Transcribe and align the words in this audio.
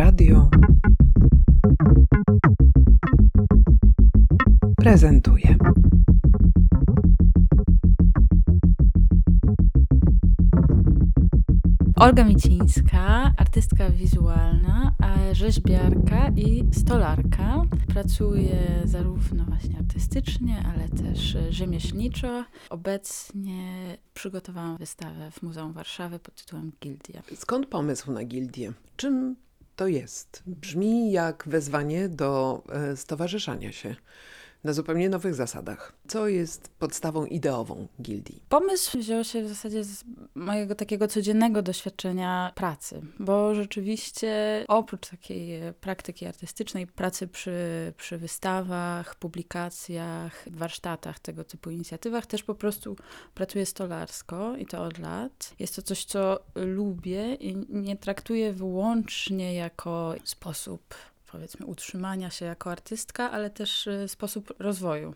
Radio 0.00 0.50
prezentuje. 4.76 5.56
Olga 11.96 12.24
Micińska, 12.24 13.32
artystka 13.36 13.90
wizualna, 13.90 14.94
rzeźbiarka 15.32 16.28
i 16.36 16.64
stolarka. 16.72 17.62
Pracuje 17.88 18.82
zarówno 18.84 19.44
właśnie 19.44 19.78
artystycznie, 19.78 20.62
ale 20.74 20.88
też 20.88 21.36
rzemieślniczo. 21.50 22.44
Obecnie 22.70 23.62
przygotowałam 24.14 24.76
wystawę 24.76 25.30
w 25.30 25.42
Muzeum 25.42 25.72
Warszawy 25.72 26.18
pod 26.18 26.34
tytułem 26.34 26.72
Gildia. 26.82 27.22
Skąd 27.34 27.66
pomysł 27.66 28.12
na 28.12 28.24
gildię? 28.24 28.72
Czym 28.96 29.36
to 29.80 29.86
jest? 29.86 30.42
Brzmi 30.46 31.12
jak 31.12 31.44
wezwanie 31.46 32.08
do 32.08 32.62
e, 32.68 32.96
stowarzyszania 32.96 33.72
się 33.72 33.96
na 34.64 34.72
zupełnie 34.72 35.08
nowych 35.08 35.34
zasadach. 35.34 35.92
Co 36.08 36.28
jest 36.28 36.68
podstawą 36.78 37.26
ideową 37.26 37.86
gildii? 38.02 38.42
Pomysł 38.48 38.98
wziął 38.98 39.24
się 39.24 39.42
w 39.42 39.48
zasadzie 39.48 39.84
z 39.84 40.04
mojego 40.34 40.74
takiego 40.74 41.08
codziennego 41.08 41.62
doświadczenia 41.62 42.52
pracy, 42.54 43.00
bo 43.18 43.54
rzeczywiście 43.54 44.64
oprócz 44.68 45.08
takiej 45.08 45.60
praktyki 45.80 46.26
artystycznej, 46.26 46.86
pracy 46.86 47.28
przy, 47.28 47.52
przy 47.96 48.18
wystawach, 48.18 49.14
publikacjach, 49.14 50.44
warsztatach, 50.50 51.18
tego 51.18 51.44
typu 51.44 51.70
inicjatywach, 51.70 52.26
też 52.26 52.42
po 52.42 52.54
prostu 52.54 52.96
pracuję 53.34 53.66
stolarsko 53.66 54.56
i 54.56 54.66
to 54.66 54.82
od 54.82 54.98
lat. 54.98 55.54
Jest 55.58 55.76
to 55.76 55.82
coś, 55.82 56.04
co 56.04 56.40
lubię 56.54 57.34
i 57.34 57.56
nie 57.68 57.96
traktuję 57.96 58.52
wyłącznie 58.52 59.54
jako 59.54 60.14
sposób 60.24 60.94
powiedzmy 61.32 61.66
utrzymania 61.66 62.30
się 62.30 62.46
jako 62.46 62.70
artystka, 62.70 63.30
ale 63.30 63.50
też 63.50 63.86
y, 63.86 64.08
sposób 64.08 64.54
rozwoju 64.58 65.14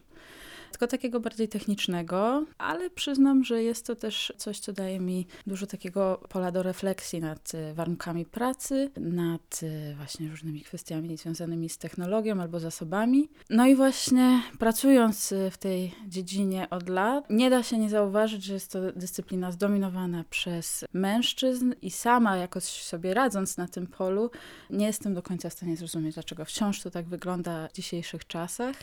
tylko 0.75 0.87
takiego 0.87 1.21
bardziej 1.21 1.49
technicznego, 1.49 2.45
ale 2.59 2.91
przyznam, 2.91 3.45
że 3.45 3.63
jest 3.63 3.87
to 3.87 3.97
też 3.97 4.33
coś, 4.37 4.59
co 4.59 4.73
daje 4.73 5.01
mi 5.01 5.27
dużo 5.47 5.67
takiego 5.67 6.21
pola 6.29 6.53
do 6.53 6.63
refleksji 6.63 7.21
nad 7.21 7.55
y, 7.55 7.75
warunkami 7.75 8.25
pracy, 8.25 8.91
nad 8.97 9.61
y, 9.63 9.95
właśnie 9.97 10.29
różnymi 10.29 10.61
kwestiami 10.61 11.17
związanymi 11.17 11.69
z 11.69 11.79
technologią 11.79 12.41
albo 12.41 12.61
zasobami. 12.61 13.29
No 13.51 13.67
i 13.67 13.75
właśnie 13.75 14.43
pracując 14.59 15.33
y, 15.33 15.51
w 15.51 15.59
tej 15.59 15.95
dziedzinie 16.09 16.71
od 16.71 16.89
lat, 16.89 17.31
nie 17.31 17.51
da 17.51 17.63
się 17.63 17.79
nie 17.79 17.91
zauważyć, 17.91 18.45
że 18.45 18.55
jest 18.55 18.73
to 18.73 18.93
dyscyplina 18.93 19.53
zdominowana 19.53 20.25
przez 20.31 20.85
mężczyzn 20.93 21.75
i 21.83 21.91
sama 21.91 22.37
jakoś 22.37 22.65
sobie 22.65 23.15
radząc 23.15 23.57
na 23.57 23.69
tym 23.69 23.87
polu, 23.87 24.31
nie 24.71 24.87
jestem 24.87 25.15
do 25.15 25.23
końca 25.23 25.51
w 25.51 25.53
stanie 25.53 25.77
zrozumieć, 25.77 26.15
dlaczego 26.15 26.45
wciąż 26.45 26.83
to 26.83 26.91
tak 26.91 27.07
wygląda 27.07 27.69
w 27.69 27.73
dzisiejszych 27.73 28.27
czasach. 28.27 28.77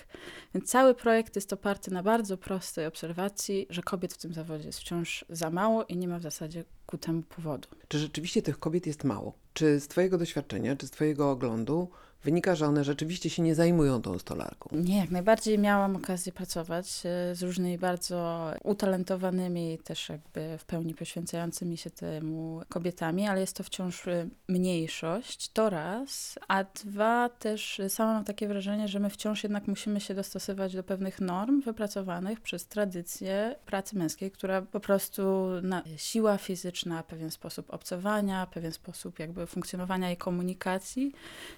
Więc 0.53 0.70
cały 0.70 0.94
projekt 0.94 1.36
jest 1.36 1.53
oparty 1.53 1.80
oparty 1.81 1.91
na 1.91 2.03
bardzo 2.03 2.37
prostej 2.37 2.85
obserwacji, 2.85 3.67
że 3.69 3.81
kobiet 3.81 4.13
w 4.13 4.17
tym 4.17 4.33
zawodzie 4.33 4.65
jest 4.65 4.79
wciąż 4.79 5.25
za 5.29 5.49
mało 5.49 5.83
i 5.85 5.97
nie 5.97 6.07
ma 6.07 6.19
w 6.19 6.21
zasadzie 6.21 6.63
ku 6.85 6.97
temu 6.97 7.23
powodu. 7.23 7.67
Czy 7.87 7.99
rzeczywiście 7.99 8.41
tych 8.41 8.59
kobiet 8.59 8.87
jest 8.87 9.03
mało? 9.03 9.33
Czy 9.53 9.79
z 9.79 9.87
Twojego 9.87 10.17
doświadczenia, 10.17 10.75
czy 10.75 10.87
z 10.87 10.91
Twojego 10.91 11.31
oglądu 11.31 11.89
wynika, 12.23 12.55
że 12.55 12.67
one 12.67 12.83
rzeczywiście 12.83 13.30
się 13.30 13.44
nie 13.44 13.55
zajmują 13.55 14.02
tą 14.02 14.19
stolarką. 14.19 14.69
Nie, 14.72 14.97
jak 14.97 15.11
najbardziej 15.11 15.59
miałam 15.59 15.95
okazję 15.95 16.31
pracować 16.31 16.88
e, 17.05 17.36
z 17.36 17.44
różnymi 17.44 17.77
bardzo 17.77 18.52
utalentowanymi, 18.64 19.80
też 19.83 20.09
jakby 20.09 20.58
w 20.58 20.66
pełni 20.66 20.95
poświęcającymi 20.95 21.77
się 21.77 21.89
temu 21.89 22.61
kobietami, 22.69 23.27
ale 23.27 23.42
jest 23.42 23.55
to 23.55 23.64
wciąż 23.64 24.08
e, 24.08 24.27
mniejszość, 24.47 25.49
to 25.49 25.69
raz, 25.69 26.39
a 26.47 26.64
dwa 26.64 27.30
też 27.30 27.81
sama 27.89 28.14
mam 28.14 28.25
takie 28.25 28.47
wrażenie, 28.47 28.88
że 28.88 28.99
my 28.99 29.09
wciąż 29.09 29.43
jednak 29.43 29.67
musimy 29.67 29.99
się 30.02 30.14
dostosować 30.14 30.76
do 30.76 30.83
pewnych 30.83 31.21
norm 31.21 31.61
wypracowanych 31.61 32.42
przez 32.42 32.65
tradycję 32.65 33.55
pracy 33.65 33.98
męskiej, 33.98 34.32
która 34.32 34.61
po 34.61 34.80
prostu 34.80 35.48
na 35.61 35.83
siła 35.98 36.38
fizyczna, 36.38 37.03
pewien 37.03 37.32
sposób 37.32 37.73
obcowania, 37.73 38.48
pewien 38.53 38.71
sposób 38.71 39.20
jakby 39.20 39.48
funkcjonowania 39.48 40.11
i 40.11 40.17
komunikacji 40.17 41.11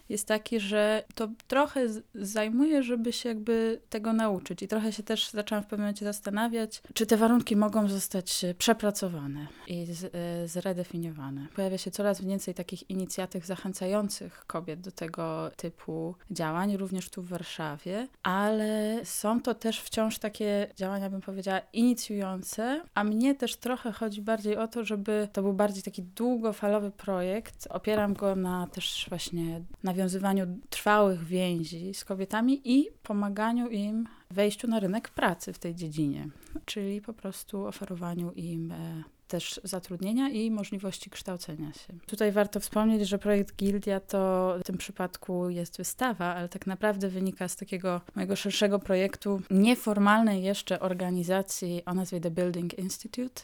jest 0.09 0.27
taki, 0.27 0.52
taki, 0.53 0.59
że 0.59 1.03
to 1.15 1.29
trochę 1.47 1.87
zajmuje, 2.15 2.83
żeby 2.83 3.13
się 3.13 3.29
jakby 3.29 3.81
tego 3.89 4.13
nauczyć. 4.13 4.63
I 4.63 4.67
trochę 4.67 4.91
się 4.91 5.03
też 5.03 5.29
zaczęłam 5.29 5.63
w 5.63 5.67
pewnym 5.67 5.85
momencie 5.85 6.05
zastanawiać, 6.05 6.81
czy 6.93 7.05
te 7.05 7.17
warunki 7.17 7.55
mogą 7.55 7.87
zostać 7.87 8.45
przepracowane 8.57 9.47
i 9.67 9.85
e, 10.13 10.47
zredefiniowane. 10.47 11.47
Pojawia 11.55 11.77
się 11.77 11.91
coraz 11.91 12.21
więcej 12.21 12.53
takich 12.53 12.89
inicjatyw 12.89 13.45
zachęcających 13.45 14.45
kobiet 14.47 14.81
do 14.81 14.91
tego 14.91 15.51
typu 15.55 16.15
działań, 16.31 16.77
również 16.77 17.09
tu 17.09 17.21
w 17.21 17.27
Warszawie, 17.27 18.07
ale 18.23 18.99
są 19.03 19.41
to 19.41 19.53
też 19.53 19.81
wciąż 19.81 20.19
takie 20.19 20.67
działania, 20.75 21.09
bym 21.09 21.21
powiedziała, 21.21 21.61
inicjujące, 21.73 22.81
a 22.93 23.03
mnie 23.03 23.35
też 23.35 23.55
trochę 23.55 23.91
chodzi 23.91 24.21
bardziej 24.21 24.57
o 24.57 24.67
to, 24.67 24.83
żeby 24.83 25.27
to 25.33 25.41
był 25.41 25.53
bardziej 25.53 25.83
taki 25.83 26.03
długofalowy 26.03 26.91
projekt. 26.91 27.67
Opieram 27.69 28.13
go 28.13 28.35
na 28.35 28.67
też 28.67 29.05
właśnie 29.09 29.61
nawiązywaniu 29.83 30.42
trwałych 30.69 31.23
więzi 31.23 31.93
z 31.93 32.05
kobietami 32.05 32.61
i 32.65 32.89
pomaganiu 33.03 33.69
im 33.69 34.07
wejściu 34.31 34.67
na 34.67 34.79
rynek 34.79 35.09
pracy 35.09 35.53
w 35.53 35.59
tej 35.59 35.75
dziedzinie, 35.75 36.29
czyli 36.65 37.01
po 37.01 37.13
prostu 37.13 37.65
oferowaniu 37.65 38.31
im 38.31 38.71
e, 38.71 39.03
też 39.33 39.61
zatrudnienia 39.63 40.29
i 40.29 40.51
możliwości 40.51 41.09
kształcenia 41.09 41.73
się. 41.73 41.93
Tutaj 42.05 42.31
warto 42.31 42.59
wspomnieć, 42.59 43.09
że 43.09 43.17
projekt 43.19 43.55
Gildia 43.55 43.99
to 43.99 44.55
w 44.59 44.63
tym 44.63 44.77
przypadku 44.77 45.49
jest 45.49 45.77
wystawa, 45.77 46.35
ale 46.35 46.49
tak 46.49 46.67
naprawdę 46.67 47.09
wynika 47.09 47.47
z 47.47 47.55
takiego 47.55 48.01
mojego 48.15 48.35
szerszego 48.35 48.79
projektu 48.79 49.41
nieformalnej 49.51 50.43
jeszcze 50.43 50.79
organizacji 50.79 51.81
o 51.85 51.93
nazwie 51.93 52.19
The 52.21 52.31
Building 52.31 52.79
Institute, 52.79 53.41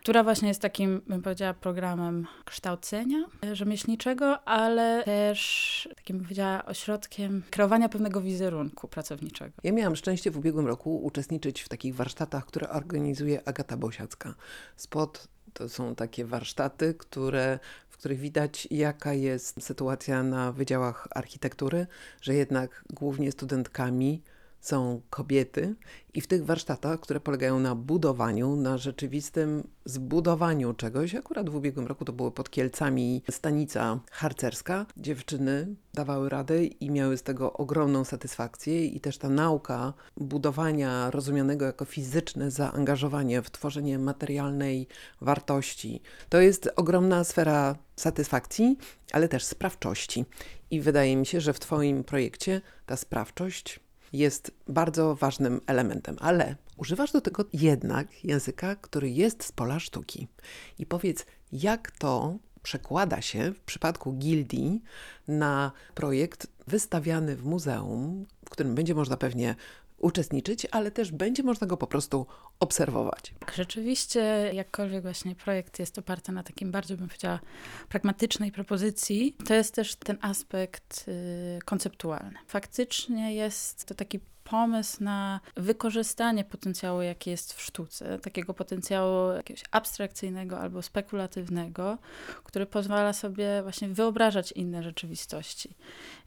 która 0.00 0.22
właśnie 0.24 0.48
jest 0.48 0.60
takim, 0.60 1.00
bym 1.06 1.22
powiedziała, 1.22 1.54
programem 1.54 2.26
kształcenia 2.44 3.24
rzemieślniczego, 3.52 4.48
ale 4.48 5.02
też 5.04 5.88
takim, 5.96 6.16
bym 6.16 6.24
powiedziała, 6.24 6.64
ośrodkiem 6.64 7.42
kreowania 7.50 7.88
pewnego 7.88 8.20
wizerunku 8.20 8.88
pracowniczego. 8.88 9.52
Ja 9.62 9.72
miałam 9.72 9.96
szczęście 9.96 10.30
w 10.30 10.38
ubiegłym 10.38 10.66
roku 10.66 11.04
uczestniczyć 11.04 11.62
w 11.62 11.68
takich 11.68 11.94
warsztatach, 11.94 12.46
które 12.46 12.70
organizuje 12.70 13.48
Agata 13.48 13.76
Bosiacka 13.76 14.34
spod 14.76 15.31
to 15.54 15.68
są 15.68 15.94
takie 15.94 16.24
warsztaty, 16.24 16.94
które, 16.94 17.58
w 17.88 17.96
których 17.96 18.18
widać, 18.18 18.68
jaka 18.70 19.12
jest 19.12 19.62
sytuacja 19.62 20.22
na 20.22 20.52
wydziałach 20.52 21.08
architektury, 21.10 21.86
że 22.20 22.34
jednak 22.34 22.84
głównie 22.90 23.32
studentkami 23.32 24.22
są 24.62 25.00
kobiety 25.10 25.74
i 26.14 26.20
w 26.20 26.26
tych 26.26 26.44
warsztatach, 26.44 27.00
które 27.00 27.20
polegają 27.20 27.60
na 27.60 27.74
budowaniu, 27.74 28.56
na 28.56 28.78
rzeczywistym 28.78 29.68
zbudowaniu 29.84 30.74
czegoś, 30.74 31.14
akurat 31.14 31.50
w 31.50 31.56
ubiegłym 31.56 31.86
roku 31.86 32.04
to 32.04 32.12
było 32.12 32.30
pod 32.30 32.50
Kielcami 32.50 33.22
stanica 33.30 34.00
harcerska, 34.10 34.86
dziewczyny 34.96 35.74
dawały 35.94 36.28
radę 36.28 36.64
i 36.64 36.90
miały 36.90 37.16
z 37.16 37.22
tego 37.22 37.52
ogromną 37.52 38.04
satysfakcję 38.04 38.86
i 38.86 39.00
też 39.00 39.18
ta 39.18 39.28
nauka 39.28 39.92
budowania 40.16 41.10
rozumianego 41.10 41.64
jako 41.64 41.84
fizyczne 41.84 42.50
zaangażowanie 42.50 43.42
w 43.42 43.50
tworzenie 43.50 43.98
materialnej 43.98 44.88
wartości, 45.20 46.02
to 46.28 46.40
jest 46.40 46.70
ogromna 46.76 47.24
sfera 47.24 47.76
satysfakcji, 47.96 48.78
ale 49.12 49.28
też 49.28 49.44
sprawczości. 49.44 50.24
I 50.70 50.80
wydaje 50.80 51.16
mi 51.16 51.26
się, 51.26 51.40
że 51.40 51.52
w 51.52 51.60
Twoim 51.60 52.04
projekcie 52.04 52.60
ta 52.86 52.96
sprawczość 52.96 53.80
jest 54.12 54.50
bardzo 54.68 55.14
ważnym 55.14 55.60
elementem, 55.66 56.16
ale 56.20 56.56
używasz 56.76 57.12
do 57.12 57.20
tego 57.20 57.44
jednak 57.52 58.24
języka, 58.24 58.76
który 58.76 59.10
jest 59.10 59.44
z 59.44 59.52
pola 59.52 59.80
sztuki. 59.80 60.28
I 60.78 60.86
powiedz, 60.86 61.26
jak 61.52 61.90
to 61.90 62.36
przekłada 62.62 63.20
się 63.20 63.52
w 63.52 63.60
przypadku 63.60 64.12
gildii 64.12 64.82
na 65.28 65.72
projekt 65.94 66.46
wystawiany 66.66 67.36
w 67.36 67.44
muzeum, 67.44 68.26
w 68.44 68.50
którym 68.50 68.74
będzie 68.74 68.94
można 68.94 69.16
pewnie 69.16 69.54
uczestniczyć, 70.02 70.66
ale 70.70 70.90
też 70.90 71.12
będzie 71.12 71.42
można 71.42 71.66
go 71.66 71.76
po 71.76 71.86
prostu 71.86 72.26
obserwować. 72.60 73.34
Tak, 73.38 73.54
rzeczywiście, 73.54 74.50
jakkolwiek 74.52 75.02
właśnie 75.02 75.34
projekt 75.34 75.78
jest 75.78 75.98
oparty 75.98 76.32
na 76.32 76.42
takim 76.42 76.70
bardzo, 76.70 76.96
bym 76.96 77.08
powiedziała, 77.08 77.40
pragmatycznej 77.88 78.52
propozycji, 78.52 79.36
to 79.46 79.54
jest 79.54 79.74
też 79.74 79.96
ten 79.96 80.18
aspekt 80.20 81.04
y, 81.08 81.58
konceptualny. 81.64 82.38
Faktycznie 82.46 83.34
jest 83.34 83.84
to 83.84 83.94
taki 83.94 84.20
pomysł 84.52 85.04
na 85.04 85.40
wykorzystanie 85.56 86.44
potencjału, 86.44 87.02
jaki 87.02 87.30
jest 87.30 87.52
w 87.52 87.62
sztuce, 87.62 88.18
takiego 88.18 88.54
potencjału 88.54 89.32
jakiegoś 89.32 89.62
abstrakcyjnego 89.70 90.60
albo 90.60 90.82
spekulatywnego, 90.82 91.98
który 92.44 92.66
pozwala 92.66 93.12
sobie 93.12 93.62
właśnie 93.62 93.88
wyobrażać 93.88 94.52
inne 94.52 94.82
rzeczywistości. 94.82 95.74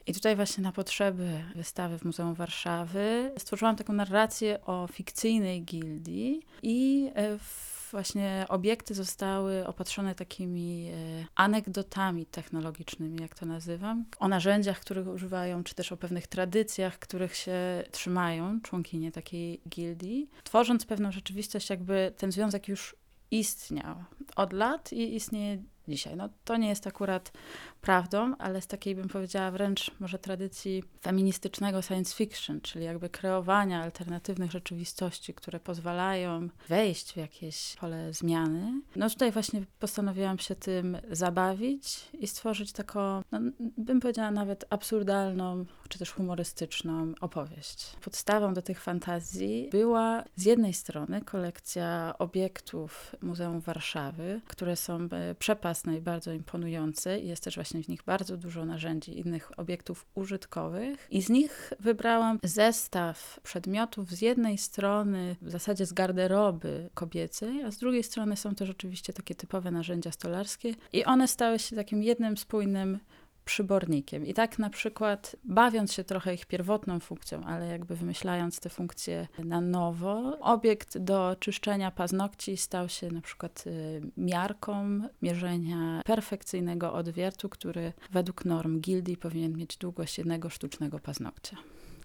I 0.06 0.14
tutaj 0.14 0.36
właśnie 0.36 0.64
na 0.64 0.72
potrzeby 0.72 1.44
wystawy 1.54 1.98
w 1.98 2.04
Muzeum 2.04 2.34
Warszawy 2.34 3.32
stworzyłam 3.38 3.76
taką 3.76 3.92
narrację 3.92 4.60
o 4.64 4.88
fikcyjnej 4.92 5.62
gildii 5.62 6.42
i 6.62 7.10
e, 7.14 7.38
w 7.38 7.75
właśnie 7.90 8.46
obiekty 8.48 8.94
zostały 8.94 9.66
opatrzone 9.66 10.14
takimi 10.14 10.88
e, 10.88 11.26
anegdotami 11.34 12.26
technologicznymi, 12.26 13.22
jak 13.22 13.34
to 13.34 13.46
nazywam, 13.46 14.04
o 14.18 14.28
narzędziach, 14.28 14.80
których 14.80 15.08
używają, 15.08 15.64
czy 15.64 15.74
też 15.74 15.92
o 15.92 15.96
pewnych 15.96 16.26
tradycjach, 16.26 16.98
których 16.98 17.36
się 17.36 17.84
trzymają 17.90 18.60
członkinie 18.60 19.12
takiej 19.12 19.60
gildii, 19.68 20.30
tworząc 20.44 20.86
pewną 20.86 21.12
rzeczywistość, 21.12 21.70
jakby 21.70 22.12
ten 22.16 22.32
związek 22.32 22.68
już 22.68 22.96
istniał 23.30 23.96
od 24.36 24.52
lat 24.52 24.92
i 24.92 25.14
istnieje 25.14 25.62
dzisiaj. 25.88 26.16
No, 26.16 26.28
to 26.44 26.56
nie 26.56 26.68
jest 26.68 26.86
akurat 26.86 27.32
prawdą, 27.80 28.36
ale 28.38 28.60
z 28.60 28.66
takiej 28.66 28.94
bym 28.94 29.08
powiedziała 29.08 29.50
wręcz 29.50 29.90
może 30.00 30.18
tradycji 30.18 30.82
feministycznego 31.02 31.82
science 31.82 32.14
fiction, 32.14 32.60
czyli 32.60 32.84
jakby 32.84 33.08
kreowania 33.08 33.82
alternatywnych 33.82 34.50
rzeczywistości, 34.50 35.34
które 35.34 35.60
pozwalają 35.60 36.48
wejść 36.68 37.12
w 37.12 37.16
jakieś 37.16 37.76
pole 37.80 38.12
zmiany. 38.12 38.80
No 38.96 39.10
tutaj 39.10 39.32
właśnie 39.32 39.62
postanowiłam 39.80 40.38
się 40.38 40.54
tym 40.54 40.98
zabawić 41.10 42.08
i 42.18 42.26
stworzyć 42.26 42.72
taką, 42.72 43.22
no, 43.32 43.40
bym 43.78 44.00
powiedziała 44.00 44.30
nawet 44.30 44.64
absurdalną, 44.70 45.64
czy 45.88 45.98
też 45.98 46.12
humorystyczną 46.12 47.12
opowieść. 47.20 47.96
Podstawą 48.00 48.54
do 48.54 48.62
tych 48.62 48.80
fantazji 48.80 49.68
była 49.72 50.24
z 50.36 50.44
jednej 50.44 50.74
strony 50.74 51.20
kolekcja 51.20 52.14
obiektów 52.18 53.16
Muzeum 53.22 53.60
Warszawy, 53.60 54.40
które 54.46 54.76
są 54.76 55.08
e, 55.12 55.34
przepasne 55.76 55.96
i 55.96 56.00
bardzo 56.00 56.32
imponujące 56.32 57.20
jest 57.20 57.44
też 57.44 57.54
właśnie 57.54 57.82
w 57.82 57.88
nich 57.88 58.02
bardzo 58.02 58.36
dużo 58.36 58.64
narzędzi, 58.64 59.18
innych 59.18 59.58
obiektów 59.58 60.06
użytkowych. 60.14 61.06
I 61.10 61.22
z 61.22 61.28
nich 61.28 61.72
wybrałam 61.80 62.38
zestaw 62.42 63.40
przedmiotów 63.42 64.10
z 64.10 64.20
jednej 64.20 64.58
strony 64.58 65.36
w 65.42 65.50
zasadzie 65.50 65.86
z 65.86 65.92
garderoby 65.92 66.90
kobiecej, 66.94 67.62
a 67.62 67.70
z 67.70 67.78
drugiej 67.78 68.02
strony 68.02 68.36
są 68.36 68.54
to 68.54 68.66
rzeczywiście 68.66 69.12
takie 69.12 69.34
typowe 69.34 69.70
narzędzia 69.70 70.12
stolarskie. 70.12 70.74
I 70.92 71.04
one 71.04 71.28
stały 71.28 71.58
się 71.58 71.76
takim 71.76 72.02
jednym 72.02 72.36
spójnym 72.36 72.98
przybornikiem. 73.46 74.26
I 74.26 74.34
tak 74.34 74.58
na 74.58 74.70
przykład, 74.70 75.36
bawiąc 75.44 75.92
się 75.92 76.04
trochę 76.04 76.34
ich 76.34 76.46
pierwotną 76.46 77.00
funkcją, 77.00 77.44
ale 77.44 77.66
jakby 77.66 77.96
wymyślając 77.96 78.60
te 78.60 78.70
funkcje 78.70 79.28
na 79.38 79.60
nowo, 79.60 80.38
obiekt 80.40 80.98
do 80.98 81.36
czyszczenia 81.40 81.90
paznokci 81.90 82.56
stał 82.56 82.88
się 82.88 83.10
na 83.10 83.20
przykład 83.20 83.64
y, 83.66 84.02
miarką 84.16 85.00
mierzenia 85.22 86.02
perfekcyjnego 86.04 86.92
odwiertu, 86.92 87.48
który 87.48 87.92
według 88.10 88.44
norm 88.44 88.80
gildii 88.80 89.16
powinien 89.16 89.56
mieć 89.56 89.76
długość 89.76 90.18
jednego 90.18 90.50
sztucznego 90.50 90.98
paznokcia. 90.98 91.56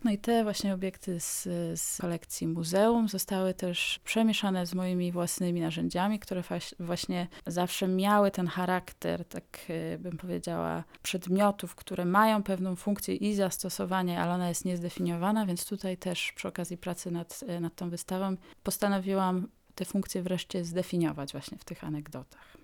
No 0.04 0.12
i 0.12 0.18
te 0.18 0.44
właśnie 0.44 0.74
obiekty 0.74 1.20
z, 1.20 1.44
z 1.80 1.98
kolekcji 2.02 2.48
muzeum 2.48 3.10
zostały 3.10 3.54
też 3.54 4.00
przemieszane 4.04 4.66
z 4.66 4.74
moimi 4.74 5.12
własnymi 5.12 5.62
narzędziami, 5.62 6.20
które 6.20 6.44
właśnie 6.80 7.28
zawsze 7.48 7.88
miały 7.88 8.32
ten 8.32 8.48
charakter, 8.48 9.26
tak 9.26 9.44
y, 9.70 9.98
bym 10.00 10.18
powiedziała, 10.18 10.84
przedmiotów, 11.04 11.76
które 11.76 12.06
mają 12.06 12.44
pewną 12.44 12.76
funkcję 12.76 13.16
i 13.16 13.36
zastosowanie, 13.36 14.22
ale 14.22 14.34
ona 14.34 14.50
jest 14.50 14.66
niezdefiniowana, 14.66 15.46
więc 15.46 15.66
tutaj 15.66 15.98
też 15.98 16.32
przy 16.32 16.48
okazji 16.48 16.78
pracy 16.78 17.12
nad, 17.12 17.44
y, 17.50 17.60
nad 17.60 17.76
tą 17.76 17.90
wystawą 17.90 18.36
postanowiłam 18.64 19.48
te 19.76 19.86
funkcje 19.86 20.22
wreszcie 20.22 20.66
zdefiniować 20.66 21.32
właśnie 21.32 21.58
w 21.58 21.66
tych 21.66 21.84
anegdotach. 21.84 22.58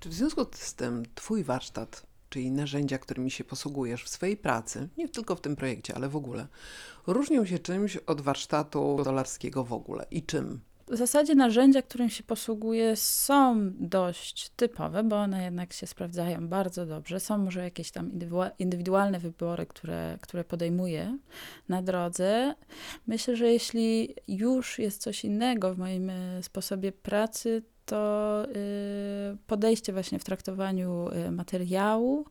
Czy 0.00 0.08
w 0.08 0.14
związku 0.14 0.46
z 0.52 0.74
tym 0.74 1.02
Twój 1.14 1.44
warsztat 1.44 2.09
czyli 2.30 2.50
narzędzia, 2.50 2.98
którymi 2.98 3.30
się 3.30 3.44
posługujesz 3.44 4.04
w 4.04 4.08
swojej 4.08 4.36
pracy, 4.36 4.88
nie 4.96 5.08
tylko 5.08 5.36
w 5.36 5.40
tym 5.40 5.56
projekcie, 5.56 5.94
ale 5.94 6.08
w 6.08 6.16
ogóle, 6.16 6.46
różnią 7.06 7.46
się 7.46 7.58
czymś 7.58 7.96
od 7.96 8.20
warsztatu 8.20 9.00
dolarskiego 9.04 9.64
w 9.64 9.72
ogóle 9.72 10.06
i 10.10 10.22
czym? 10.22 10.60
W 10.90 10.96
zasadzie 10.96 11.34
narzędzia, 11.34 11.82
którym 11.82 12.10
się 12.10 12.22
posługuję, 12.22 12.96
są 12.96 13.70
dość 13.74 14.48
typowe, 14.56 15.04
bo 15.04 15.16
one 15.16 15.44
jednak 15.44 15.72
się 15.72 15.86
sprawdzają 15.86 16.48
bardzo 16.48 16.86
dobrze. 16.86 17.20
Są 17.20 17.38
może 17.38 17.64
jakieś 17.64 17.90
tam 17.90 18.10
indywidualne 18.58 19.18
wybory, 19.18 19.66
które, 19.66 20.18
które 20.20 20.44
podejmuję 20.44 21.18
na 21.68 21.82
drodze. 21.82 22.54
Myślę, 23.06 23.36
że 23.36 23.52
jeśli 23.52 24.14
już 24.28 24.78
jest 24.78 25.02
coś 25.02 25.24
innego 25.24 25.74
w 25.74 25.78
moim 25.78 26.10
e, 26.10 26.42
sposobie 26.42 26.92
pracy, 26.92 27.62
to 27.90 28.44
y, 28.44 29.36
podejście 29.46 29.92
właśnie 29.92 30.18
w 30.18 30.24
traktowaniu 30.24 31.08
y, 31.08 31.30
materiału, 31.30 32.26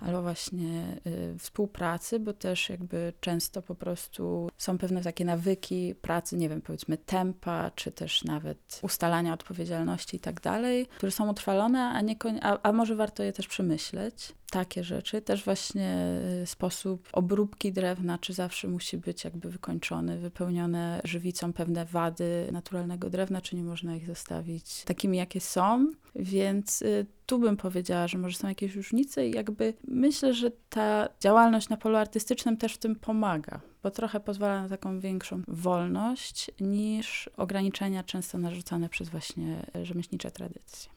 albo 0.00 0.22
właśnie 0.22 0.96
y, 1.06 1.38
współpracy, 1.38 2.20
bo 2.20 2.32
też 2.32 2.70
jakby 2.70 3.12
często 3.20 3.62
po 3.62 3.74
prostu 3.74 4.50
są 4.58 4.78
pewne 4.78 5.02
takie 5.02 5.24
nawyki 5.24 5.94
pracy, 5.94 6.36
nie 6.36 6.48
wiem, 6.48 6.62
powiedzmy 6.62 6.98
tempa, 6.98 7.70
czy 7.74 7.92
też 7.92 8.24
nawet 8.24 8.80
ustalania 8.82 9.34
odpowiedzialności 9.34 10.16
i 10.16 10.20
tak 10.20 10.40
dalej, 10.40 10.86
które 10.86 11.12
są 11.12 11.30
utrwalone, 11.30 11.80
a, 11.80 12.00
nie 12.00 12.16
a, 12.42 12.58
a 12.62 12.72
może 12.72 12.96
warto 12.96 13.22
je 13.22 13.32
też 13.32 13.48
przemyśleć 13.48 14.34
takie 14.50 14.84
rzeczy. 14.84 15.22
Też 15.22 15.44
właśnie 15.44 15.96
y, 16.42 16.46
sposób 16.46 17.08
obróbki 17.12 17.72
drewna, 17.72 18.18
czy 18.18 18.32
zawsze 18.32 18.68
musi 18.68 18.98
być 18.98 19.24
jakby 19.24 19.50
wykończony, 19.50 20.18
wypełnione 20.18 21.00
żywicą 21.04 21.52
pewne 21.52 21.84
wady 21.84 22.48
naturalnego 22.52 23.10
drewna, 23.10 23.40
czy 23.40 23.56
nie 23.56 23.62
można 23.62 23.96
ich 23.96 24.06
zostawić 24.06 24.84
takimi, 24.84 25.18
jakie 25.18 25.40
są. 25.40 25.90
Więc 26.14 26.82
y, 26.82 27.06
tu 27.26 27.38
bym 27.38 27.56
powiedziała, 27.56 28.08
że 28.08 28.18
może 28.18 28.36
są 28.36 28.48
jakieś 28.48 28.74
różnice 28.74 29.28
i 29.28 29.34
jakby 29.34 29.74
myślę, 29.88 30.34
że 30.34 30.50
ta 30.68 31.08
działalność 31.20 31.68
na 31.68 31.76
polu 31.76 31.96
artystycznym 31.96 32.56
też 32.56 32.74
w 32.74 32.78
tym 32.78 32.96
pomaga, 32.96 33.60
bo 33.82 33.90
trochę 33.90 34.20
pozwala 34.20 34.62
na 34.62 34.68
taką 34.68 35.00
większą 35.00 35.42
wolność 35.48 36.50
niż 36.60 37.30
ograniczenia 37.36 38.04
często 38.04 38.38
narzucane 38.38 38.88
przez 38.88 39.08
właśnie 39.08 39.66
rzemieślnicze 39.82 40.30
tradycje. 40.30 40.90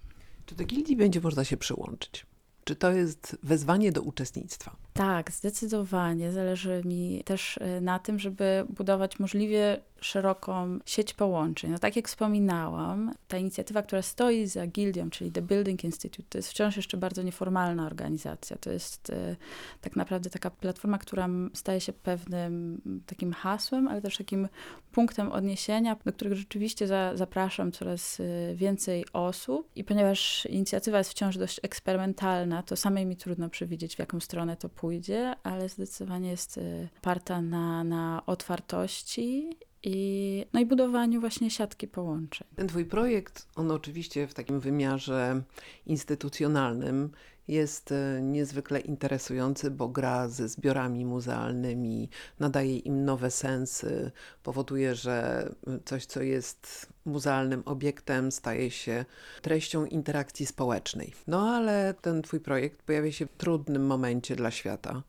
Czy 0.46 0.56
do 0.56 0.66
gildii 0.66 0.96
będzie 0.96 1.22
można 1.22 1.44
się 1.44 1.58
przyłączyć? 1.58 2.26
Czy 2.64 2.76
to 2.76 2.92
jest 2.92 3.38
wezwanie 3.44 3.92
do 3.92 4.02
uczestnictwa? 4.02 4.76
Tak, 4.94 5.32
zdecydowanie. 5.32 6.32
Zależy 6.32 6.82
mi 6.86 7.24
też 7.26 7.58
y, 7.58 7.82
na 7.82 8.00
tym, 8.00 8.20
żeby 8.20 8.66
budować 8.70 9.20
możliwie 9.20 9.80
szeroką 10.04 10.80
sieć 10.86 11.14
połączeń. 11.14 11.72
No 11.72 11.80
tak 11.80 11.96
jak 11.96 12.08
wspominałam, 12.08 13.12
ta 13.28 13.38
inicjatywa, 13.38 13.82
która 13.82 14.02
stoi 14.02 14.48
za 14.48 14.68
gildią, 14.68 15.10
czyli 15.10 15.32
The 15.32 15.42
Building 15.42 15.84
Institute, 15.84 16.28
to 16.30 16.38
jest 16.38 16.50
wciąż 16.50 16.78
jeszcze 16.78 16.98
bardzo 16.98 17.22
nieformalna 17.22 17.86
organizacja. 17.86 18.58
To 18.58 18.72
jest 18.72 19.10
e, 19.10 19.36
tak 19.82 19.96
naprawdę 19.96 20.30
taka 20.30 20.50
platforma, 20.50 20.98
która 20.98 21.30
staje 21.54 21.82
się 21.82 21.94
pewnym 21.94 22.82
takim 23.06 23.34
hasłem, 23.34 23.88
ale 23.88 24.02
też 24.02 24.18
takim 24.18 24.48
punktem 24.92 25.32
odniesienia, 25.32 25.96
do 26.06 26.14
którego 26.14 26.36
rzeczywiście 26.36 26.88
za, 26.88 27.12
zapraszam 27.16 27.72
coraz 27.72 28.20
e, 28.20 28.56
więcej 28.56 29.06
osób. 29.14 29.70
I 29.76 29.84
ponieważ 29.84 30.46
inicjatywa 30.46 30.98
jest 30.98 31.12
wciąż 31.12 31.38
dość 31.38 31.60
eksperymentalna, 31.64 32.64
to 32.64 32.76
samej 32.76 33.06
mi 33.06 33.16
trudno 33.16 33.50
przewidzieć, 33.50 33.96
w 33.96 34.00
jaką 34.00 34.20
stronę 34.20 34.58
to 34.58 34.70
pójdzie, 34.70 35.36
ale 35.44 35.70
zdecydowanie 35.70 36.30
jest 36.30 36.58
e, 36.58 36.62
oparta 36.98 37.42
na, 37.42 37.84
na 37.84 38.22
otwartości 38.26 39.58
i, 39.84 40.46
no 40.54 40.60
i 40.60 40.66
budowaniu 40.66 41.22
właśnie 41.22 41.52
siatki 41.52 41.88
połączeń. 41.88 42.48
Ten 42.56 42.68
twój 42.68 42.86
projekt, 42.86 43.48
on 43.56 43.72
oczywiście 43.72 44.28
w 44.28 44.34
takim 44.34 44.60
wymiarze 44.60 45.42
instytucjonalnym 45.86 47.10
jest 47.48 47.92
e, 47.92 48.22
niezwykle 48.22 48.80
interesujący, 48.80 49.72
bo 49.72 49.88
gra 49.88 50.28
ze 50.28 50.48
zbiorami 50.48 51.06
muzealnymi, 51.06 52.10
nadaje 52.40 52.78
im 52.78 53.06
nowe 53.06 53.32
sensy, 53.32 54.12
powoduje, 54.44 54.96
że 54.96 55.50
coś, 55.86 56.06
co 56.06 56.22
jest 56.22 56.88
muzealnym 57.06 57.64
obiektem, 57.66 58.32
staje 58.32 58.72
się 58.72 59.06
treścią 59.42 59.86
interakcji 59.86 60.46
społecznej. 60.46 61.14
No 61.28 61.50
ale 61.50 61.94
ten 62.02 62.22
twój 62.22 62.40
projekt 62.40 62.84
pojawia 62.84 63.12
się 63.12 63.26
w 63.26 63.38
trudnym 63.38 63.86
momencie 63.86 64.36
dla 64.36 64.52
świata, 64.52 65.04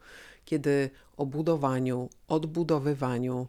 kiedy 0.44 0.90
o 1.16 1.26
budowaniu, 1.26 2.08
odbudowywaniu, 2.28 3.48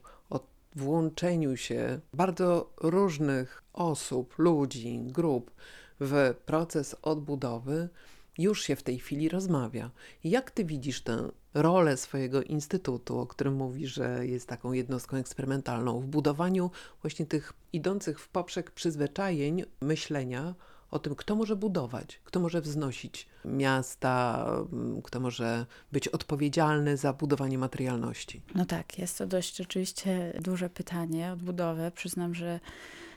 włączeniu 0.75 1.57
się 1.57 1.99
bardzo 2.13 2.73
różnych 2.81 3.63
osób, 3.73 4.35
ludzi, 4.37 4.99
grup 5.03 5.51
w 5.99 6.33
proces 6.45 6.95
odbudowy 7.01 7.89
już 8.37 8.63
się 8.63 8.75
w 8.75 8.83
tej 8.83 8.99
chwili 8.99 9.29
rozmawia. 9.29 9.91
Jak 10.23 10.51
ty 10.51 10.65
widzisz 10.65 11.01
tę 11.01 11.31
rolę 11.53 11.97
swojego 11.97 12.43
instytutu, 12.43 13.19
o 13.19 13.27
którym 13.27 13.53
mówisz, 13.55 13.93
że 13.93 14.27
jest 14.27 14.47
taką 14.47 14.71
jednostką 14.71 15.17
eksperymentalną 15.17 15.99
w 15.99 16.07
budowaniu 16.07 16.71
właśnie 17.01 17.25
tych 17.25 17.53
idących 17.73 18.19
w 18.19 18.29
poprzek 18.29 18.71
przyzwyczajeń 18.71 19.63
myślenia 19.81 20.55
o 20.91 20.99
tym, 20.99 21.15
kto 21.15 21.35
może 21.35 21.55
budować, 21.55 22.19
kto 22.23 22.39
może 22.39 22.61
wznosić 22.61 23.27
miasta, 23.45 24.45
mm, 24.73 25.01
kto 25.01 25.19
może 25.19 25.65
być 25.91 26.07
odpowiedzialny 26.07 26.97
za 26.97 27.13
budowanie 27.13 27.57
materialności. 27.57 28.41
No 28.55 28.65
tak, 28.65 28.99
jest 28.99 29.17
to 29.17 29.27
dość 29.27 29.57
rzeczywiście 29.57 30.39
duże 30.41 30.69
pytanie, 30.69 31.31
odbudowę. 31.31 31.91
Przyznam, 31.91 32.35
że 32.35 32.59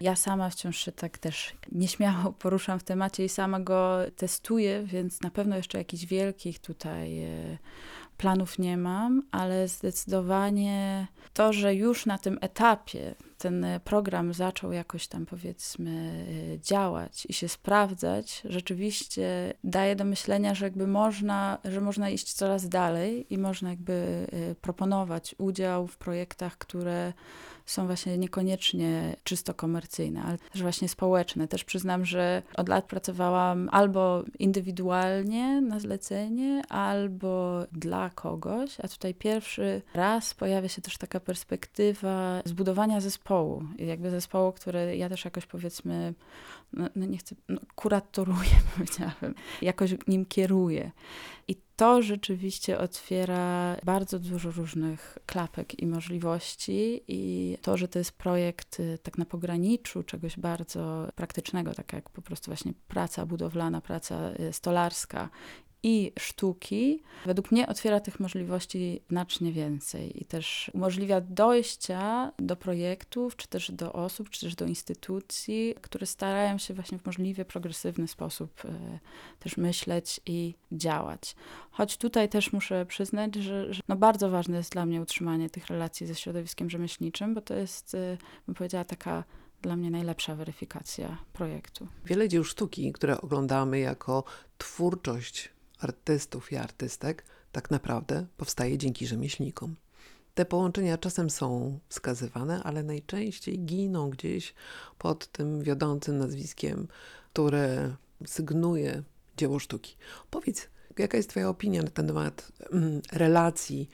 ja 0.01 0.17
sama 0.17 0.51
wciąż 0.51 0.77
się 0.79 0.93
tak 0.93 1.19
też 1.19 1.55
nieśmiało 1.73 2.33
poruszam 2.39 2.79
w 2.79 2.85
temacie 2.85 3.25
i 3.25 3.29
sama 3.29 3.61
go 3.61 3.99
testuję, 4.17 4.85
więc 4.87 5.21
na 5.21 5.31
pewno 5.31 5.57
jeszcze 5.57 5.79
jakichś 5.79 6.05
wielkich 6.05 6.59
tutaj 6.59 7.23
e, 7.23 7.59
planów 8.17 8.59
nie 8.59 8.77
mam, 8.77 9.23
ale 9.31 9.69
zdecydowanie 9.69 11.07
to, 11.33 11.53
że 11.53 11.75
już 11.75 12.07
na 12.07 12.19
tym 12.19 12.39
etapie 12.41 13.15
ten 13.39 13.67
program 13.85 14.35
zaczął 14.35 14.73
jakoś 14.73 15.09
tam 15.09 15.27
powiedzmy 15.27 16.25
działać 16.59 17.27
i 17.27 17.33
się 17.33 17.49
sprawdzać, 17.49 18.43
rzeczywiście 18.45 19.55
daje 19.65 19.97
do 19.97 20.05
myślenia, 20.05 20.55
że 20.55 20.67
jakby 20.67 20.87
można, 20.87 21.59
że 21.65 21.81
można 21.81 22.11
iść 22.11 22.33
coraz 22.33 22.69
dalej 22.69 23.35
i 23.35 23.39
można 23.39 23.71
jakby 23.71 24.27
proponować 24.61 25.35
udział 25.39 25.87
w 25.87 25.97
projektach, 25.97 26.59
które 26.59 27.13
są 27.67 27.87
właśnie 27.87 28.19
niekoniecznie 28.19 29.17
czysto 29.25 29.55
komercyjne, 29.55 30.23
ale 30.23 30.39
też 30.39 30.63
właśnie 30.63 30.89
społeczne. 30.89 31.49
Też 31.49 31.65
przyznam, 31.65 32.05
że 32.05 32.43
od 32.57 32.69
lat 32.69 32.85
pracowałam 32.85 33.69
albo 33.73 34.25
indywidualnie 34.39 35.61
na 35.61 35.81
zlecenie, 35.81 36.63
albo 36.69 37.65
dla 37.73 38.11
kogoś, 38.11 38.81
a 38.81 38.89
tutaj 38.89 39.15
pierwszy 39.15 39.83
raz 39.95 40.35
pojawia 40.35 40.69
się 40.69 40.83
też 40.83 40.99
taka 40.99 41.21
perspektywa 41.21 42.43
zbudowania 42.45 43.01
zespołu. 43.29 43.65
Jakby 43.79 44.11
zespołu, 44.11 44.53
który 44.53 44.97
ja 44.97 45.09
też 45.09 45.25
jakoś 45.25 45.47
powiedzmy 45.47 46.15
no, 46.73 46.89
no 46.97 47.07
nie 47.07 47.19
chcę, 47.19 47.35
no, 47.49 47.61
kuratoruję, 47.75 48.57
powiedziałabym, 48.75 49.35
jakoś 49.63 49.95
nim 50.09 50.27
kieruję. 50.27 50.91
I 51.49 51.57
to 51.77 52.03
rzeczywiście 52.03 52.79
otwiera 52.79 53.77
bardzo 53.85 54.19
dużo 54.19 54.51
różnych 54.51 55.19
klapek 55.27 55.83
i 55.83 55.87
możliwości, 55.87 57.03
i 57.09 57.57
to, 57.63 57.77
że 57.77 57.89
to 57.89 57.99
jest 57.99 58.13
projekt 58.13 58.81
y, 58.81 58.99
tak 59.03 59.19
na 59.19 59.25
pograniczu 59.25 60.03
czegoś 60.03 60.39
bardzo 60.39 61.09
praktycznego, 61.15 61.75
tak 61.75 61.93
jak 61.93 62.11
po 62.11 62.23
prostu 62.23 62.51
właśnie 62.51 62.73
praca 62.89 63.27
budowlana, 63.27 63.81
praca 63.81 64.31
y, 64.41 64.53
stolarska 64.53 65.29
i 65.83 66.13
sztuki, 66.19 67.03
według 67.27 67.53
mnie 67.53 67.67
otwiera 67.67 68.01
tych 68.01 68.21
możliwości 68.21 69.03
znacznie 69.11 69.53
więcej 69.53 70.23
i 70.23 70.25
też 70.25 70.71
umożliwia 70.75 71.21
dojścia 71.21 72.33
do 72.39 72.57
projektów, 72.57 73.37
czy 73.37 73.49
też 73.49 73.71
do 73.71 73.93
osób, 73.93 74.31
czy 74.31 74.41
też 74.41 74.55
do 74.55 74.65
instytucji, 74.67 75.75
które 75.81 76.07
starają 76.07 76.59
się 76.59 76.75
właśnie 76.75 76.99
w 76.99 77.07
możliwie 77.07 77.45
progresywny 77.45 78.09
sposób 78.09 78.65
y, 78.65 78.69
też 79.39 79.57
myśleć 79.57 80.21
i 80.27 80.55
działać. 80.73 81.37
Choć 81.71 81.97
tutaj 81.97 82.29
też 82.29 82.53
muszę 82.53 82.87
przyznać, 82.87 83.35
że, 83.35 83.75
że 83.75 83.83
no 83.89 83.97
bardzo 83.97 84.31
ważne 84.31 84.57
jest 84.57 84.73
dla 84.73 84.87
mnie 84.87 85.03
utrzymanie 85.03 85.51
tych 85.51 85.67
relacji 85.67 86.07
ze 86.07 86.15
środowiskiem 86.15 86.71
rzemieślniczym, 86.71 87.35
bo 87.35 87.41
to 87.41 87.55
jest, 87.55 87.95
y, 87.95 88.19
bym 88.47 88.55
powiedziała, 88.55 88.85
taka 88.85 89.25
dla 89.63 89.77
mnie 89.77 89.91
najlepsza 89.91 90.35
weryfikacja 90.35 91.19
projektu. 91.33 91.89
Wiele 92.05 92.29
dzieł 92.29 92.45
sztuki, 92.45 92.93
które 92.93 93.21
oglądamy 93.21 93.79
jako 93.79 94.25
twórczość 94.59 95.58
artystów 95.79 96.53
i 96.53 96.57
artystek 96.57 97.25
tak 97.53 97.71
naprawdę 97.71 98.27
powstaje 98.37 98.79
dzięki 98.79 99.07
rzemieślnikom. 99.07 99.77
Te 100.35 100.45
połączenia 100.45 100.99
czasem 100.99 101.31
są 101.31 101.79
wskazywane, 101.89 102.63
ale 102.63 102.83
najczęściej 102.83 103.59
giną 103.59 104.11
gdzieś 104.11 104.55
pod 104.99 105.27
tym 105.27 105.63
wiodącym 105.63 106.19
nazwiskiem, 106.19 106.89
które 107.33 107.95
sygnuje 108.27 109.03
dzieło 109.37 109.59
sztuki. 109.59 109.97
Powiedz, 110.31 110.69
jaka 110.99 111.17
jest 111.17 111.31
Twoja 111.31 111.49
opinia 111.49 111.83
na 111.83 111.91
temat 111.91 112.53
mm, 112.73 113.01
relacji 113.13 113.89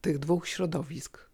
tych 0.00 0.18
dwóch 0.18 0.48
środowisk? 0.48 1.31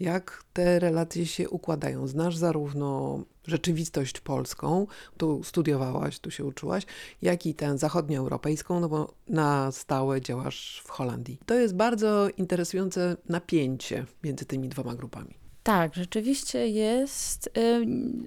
Jak 0.00 0.44
te 0.52 0.78
relacje 0.78 1.26
się 1.26 1.50
układają? 1.50 2.06
Znasz 2.06 2.36
zarówno 2.36 3.20
rzeczywistość 3.46 4.20
polską, 4.20 4.86
tu 5.16 5.44
studiowałaś, 5.44 6.18
tu 6.18 6.30
się 6.30 6.44
uczyłaś, 6.44 6.86
jak 7.22 7.46
i 7.46 7.54
tę 7.54 7.78
zachodnioeuropejską, 7.78 8.80
no 8.80 8.88
bo 8.88 9.14
na 9.28 9.72
stałe 9.72 10.20
działasz 10.20 10.82
w 10.84 10.90
Holandii. 10.90 11.38
To 11.46 11.54
jest 11.54 11.76
bardzo 11.76 12.28
interesujące 12.36 13.16
napięcie 13.28 14.06
między 14.24 14.44
tymi 14.44 14.68
dwoma 14.68 14.94
grupami. 14.94 15.47
Tak, 15.68 15.94
rzeczywiście 15.94 16.68
jest. 16.68 17.50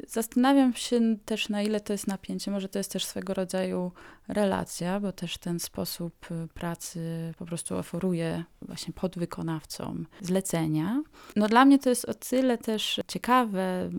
Zastanawiam 0.07 0.73
się 0.73 0.99
też, 1.25 1.49
na 1.49 1.61
ile 1.61 1.79
to 1.79 1.93
jest 1.93 2.07
napięcie. 2.07 2.51
Może 2.51 2.69
to 2.69 2.79
jest 2.79 2.91
też 2.91 3.05
swego 3.05 3.33
rodzaju 3.33 3.91
relacja, 4.27 4.99
bo 4.99 5.11
też 5.11 5.37
ten 5.37 5.59
sposób 5.59 6.31
y, 6.31 6.47
pracy 6.53 7.33
po 7.37 7.45
prostu 7.45 7.77
oferuje 7.77 8.43
właśnie 8.61 8.93
podwykonawcom 8.93 10.07
zlecenia. 10.21 11.03
No 11.35 11.47
dla 11.47 11.65
mnie 11.65 11.79
to 11.79 11.89
jest 11.89 12.05
o 12.05 12.13
tyle 12.13 12.57
też 12.57 12.99
ciekawe 13.07 13.89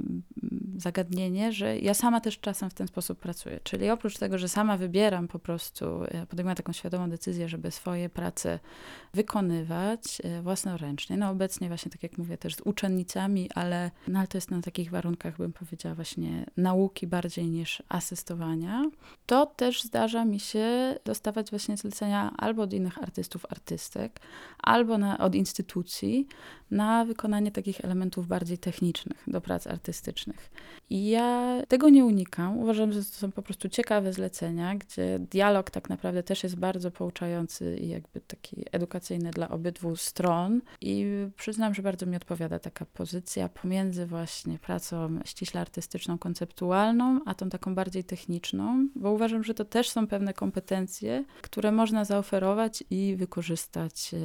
zagadnienie, 0.76 1.52
że 1.52 1.78
ja 1.78 1.94
sama 1.94 2.20
też 2.20 2.40
czasem 2.40 2.70
w 2.70 2.75
ten 2.75 2.88
sposób 2.88 3.18
pracuję. 3.18 3.61
Czyli 3.62 3.90
oprócz 3.90 4.18
tego, 4.18 4.38
że 4.38 4.49
sama 4.49 4.76
wybieram 4.76 5.28
po 5.28 5.38
prostu, 5.38 6.04
y, 6.04 6.26
podejmuję 6.26 6.56
taką 6.56 6.72
świadomą 6.72 7.11
decyzję, 7.11 7.49
żeby 7.49 7.70
swoje 7.70 8.08
prace 8.08 8.58
wykonywać 9.14 10.22
y, 10.38 10.42
własnoręcznie. 10.42 11.16
No 11.16 11.30
obecnie 11.30 11.68
właśnie, 11.68 11.90
tak 11.90 12.02
jak 12.02 12.18
mówię, 12.18 12.38
też 12.38 12.56
z 12.56 12.61
uczennicami, 12.61 13.32
ale, 13.55 13.91
no, 14.09 14.19
ale 14.19 14.29
to 14.29 14.39
jest 14.39 14.51
na 14.51 14.62
takich 14.62 14.91
warunkach, 14.91 15.37
bym 15.37 15.53
powiedziała, 15.53 15.95
właśnie 15.95 16.47
nauki 16.57 17.07
bardziej 17.07 17.47
niż 17.47 17.83
asystowania. 17.89 18.91
To 19.27 19.47
też 19.47 19.83
zdarza 19.83 20.25
mi 20.25 20.41
się 20.41 20.95
dostawać 21.05 21.51
właśnie 21.51 21.77
zlecenia 21.77 22.33
albo 22.37 22.62
od 22.62 22.73
innych 22.73 23.03
artystów, 23.03 23.47
artystek, 23.51 24.21
albo 24.59 24.99
na, 24.99 25.19
od 25.19 25.35
instytucji 25.35 26.27
na 26.71 27.05
wykonanie 27.05 27.51
takich 27.51 27.85
elementów 27.85 28.27
bardziej 28.27 28.59
technicznych 28.59 29.25
do 29.27 29.41
prac 29.41 29.67
artystycznych. 29.67 30.51
I 30.91 31.09
ja 31.09 31.62
tego 31.69 31.89
nie 31.89 32.05
unikam. 32.05 32.59
Uważam, 32.59 32.93
że 32.93 32.99
to 32.99 33.11
są 33.11 33.33
po 33.33 33.43
prostu 33.43 33.69
ciekawe 33.69 34.12
zlecenia, 34.12 34.75
gdzie 34.75 35.19
dialog 35.19 35.71
tak 35.71 35.89
naprawdę 35.89 36.23
też 36.23 36.43
jest 36.43 36.57
bardzo 36.57 36.91
pouczający 36.91 37.77
i 37.77 37.89
jakby 37.89 38.21
taki 38.21 38.65
edukacyjny 38.73 39.31
dla 39.31 39.49
obydwu 39.49 39.97
stron. 39.97 40.61
I 40.81 41.07
przyznam, 41.37 41.75
że 41.75 41.83
bardzo 41.83 42.07
mi 42.07 42.17
odpowiada 42.17 42.59
taka 42.59 42.87
pozycja 42.87 43.22
pomiędzy 43.55 44.07
właśnie 44.07 44.59
pracą 44.59 45.19
ściśle 45.25 45.61
artystyczną, 45.61 46.19
konceptualną, 46.19 47.21
a 47.26 47.35
tą 47.35 47.49
taką 47.49 47.75
bardziej 47.75 48.05
techniczną, 48.05 48.88
bo 48.95 49.11
uważam, 49.11 49.45
że 49.45 49.55
to 49.55 49.64
też 49.64 49.91
są 49.91 50.07
pewne 50.07 50.35
kompetencje, 50.35 51.25
które 51.43 51.73
można 51.73 52.05
zaoferować 52.05 52.85
i 52.91 53.17
wykorzystać 53.19 54.14
e, 54.14 54.19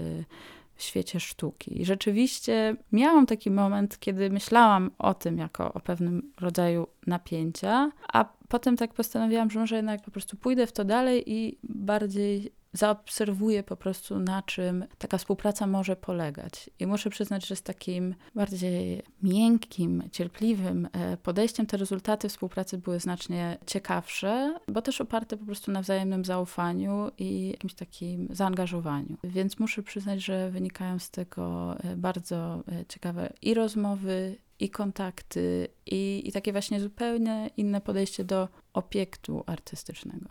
w 0.76 0.84
świecie 0.84 1.20
sztuki. 1.20 1.82
I 1.82 1.86
rzeczywiście 1.86 2.76
miałam 2.92 3.26
taki 3.26 3.52
moment, 3.52 4.00
kiedy 4.00 4.30
myślałam 4.30 4.92
o 4.98 5.14
tym 5.14 5.38
jako 5.38 5.74
o 5.74 5.80
pewnym 5.80 6.32
rodzaju 6.40 6.88
napięcia, 7.08 7.92
a 8.14 8.26
potem 8.48 8.78
tak 8.78 8.94
postanowiłam, 8.94 9.50
że 9.50 9.60
może 9.60 9.76
jednak 9.76 10.02
po 10.02 10.12
prostu 10.12 10.38
pójdę 10.38 10.68
w 10.68 10.72
to 10.72 10.86
dalej 10.86 11.24
i 11.34 11.58
bardziej 11.64 12.52
zaobserwuję 12.74 13.64
po 13.64 13.78
prostu, 13.78 14.20
na 14.20 14.42
czym 14.42 14.86
taka 14.98 15.18
współpraca 15.18 15.68
może 15.68 15.96
polegać. 15.96 16.70
I 16.80 16.88
muszę 16.88 17.10
przyznać, 17.10 17.48
że 17.48 17.56
z 17.56 17.62
takim 17.62 18.16
bardziej 18.36 19.04
miękkim, 19.24 20.04
cierpliwym 20.12 20.88
e, 20.92 21.18
podejściem 21.18 21.66
te 21.66 21.78
rezultaty 21.78 22.30
współpracy 22.30 22.78
były 22.78 23.00
znacznie 23.00 23.58
ciekawsze, 23.66 24.60
bo 24.68 24.82
też 24.82 25.02
oparte 25.02 25.38
po 25.38 25.46
prostu 25.46 25.72
na 25.72 25.82
wzajemnym 25.82 26.26
zaufaniu 26.26 27.12
i 27.18 27.50
jakimś 27.50 27.74
takim 27.74 28.28
zaangażowaniu. 28.32 29.18
Więc 29.24 29.60
muszę 29.60 29.84
przyznać, 29.84 30.26
że 30.26 30.52
wynikają 30.52 31.00
z 31.00 31.10
tego 31.10 31.76
e, 31.80 31.96
bardzo 31.96 32.64
e, 32.72 32.86
ciekawe 32.86 33.34
i 33.42 33.54
rozmowy, 33.54 34.38
i 34.60 34.70
kontakty, 34.70 35.68
i, 35.86 36.24
i 36.26 36.32
takie 36.32 36.52
właśnie 36.52 36.80
zupełnie 36.80 37.50
inne 37.58 37.82
podejście 37.82 38.24
do 38.24 38.50
obiektu 38.74 39.44
artystycznego. 39.46 40.30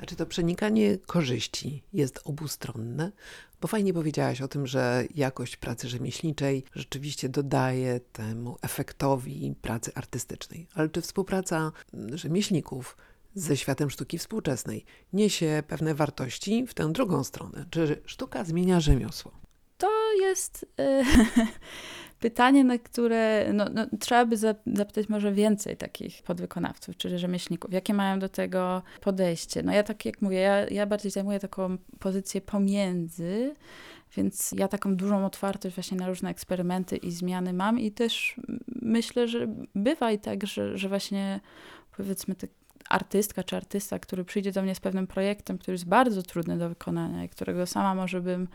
A 0.00 0.06
czy 0.06 0.16
to 0.16 0.26
przenikanie 0.26 0.98
korzyści 0.98 1.82
jest 1.92 2.20
obustronne? 2.24 3.12
Bo 3.60 3.68
fajnie 3.68 3.94
powiedziałaś 3.94 4.40
o 4.40 4.48
tym, 4.48 4.66
że 4.66 5.04
jakość 5.14 5.56
pracy 5.56 5.88
rzemieślniczej 5.88 6.64
rzeczywiście 6.74 7.28
dodaje 7.28 8.00
temu 8.00 8.56
efektowi 8.62 9.54
pracy 9.62 9.92
artystycznej. 9.94 10.66
Ale 10.74 10.88
czy 10.88 11.00
współpraca 11.00 11.72
rzemieślników 12.14 12.96
ze 13.34 13.56
światem 13.56 13.90
sztuki 13.90 14.18
współczesnej 14.18 14.84
niesie 15.12 15.62
pewne 15.68 15.94
wartości 15.94 16.66
w 16.66 16.74
tę 16.74 16.92
drugą 16.92 17.24
stronę? 17.24 17.66
Czy 17.70 18.02
sztuka 18.06 18.44
zmienia 18.44 18.80
rzemiosło? 18.80 19.32
To 19.78 20.12
jest. 20.12 20.66
Y, 20.80 21.04
pytanie, 22.20 22.64
na 22.64 22.78
które 22.78 23.52
no, 23.52 23.64
no, 23.74 23.86
trzeba 24.00 24.26
by 24.26 24.36
zapytać 24.66 25.08
może 25.08 25.32
więcej 25.32 25.76
takich 25.76 26.22
podwykonawców, 26.22 26.96
czy 26.96 27.18
rzemieślników, 27.18 27.72
jakie 27.72 27.94
mają 27.94 28.18
do 28.18 28.28
tego 28.28 28.82
podejście. 29.00 29.62
No 29.62 29.72
ja 29.72 29.82
tak 29.82 30.04
jak 30.04 30.22
mówię, 30.22 30.38
ja, 30.38 30.68
ja 30.68 30.86
bardziej 30.86 31.10
zajmuję 31.10 31.40
taką 31.40 31.78
pozycję 31.98 32.40
pomiędzy, 32.40 33.54
więc 34.16 34.52
ja 34.58 34.68
taką 34.68 34.96
dużą 34.96 35.26
otwartość 35.26 35.74
właśnie 35.76 35.96
na 35.96 36.06
różne 36.06 36.30
eksperymenty 36.30 36.96
i 36.96 37.10
zmiany 37.10 37.52
mam 37.52 37.80
i 37.80 37.92
też 37.92 38.40
myślę, 38.82 39.28
że 39.28 39.46
bywa 39.74 40.12
i 40.12 40.18
tak, 40.18 40.46
że, 40.46 40.78
że 40.78 40.88
właśnie 40.88 41.40
powiedzmy 41.96 42.34
te 42.34 42.46
artystka 42.88 43.42
czy 43.42 43.56
artysta, 43.56 43.98
który 43.98 44.24
przyjdzie 44.24 44.52
do 44.52 44.62
mnie 44.62 44.74
z 44.74 44.80
pewnym 44.80 45.06
projektem, 45.06 45.58
który 45.58 45.74
jest 45.74 45.86
bardzo 45.86 46.22
trudny 46.22 46.58
do 46.58 46.68
wykonania 46.68 47.24
i 47.24 47.28
którego 47.28 47.66
sama 47.66 47.94
może 47.94 48.20
bym 48.20 48.48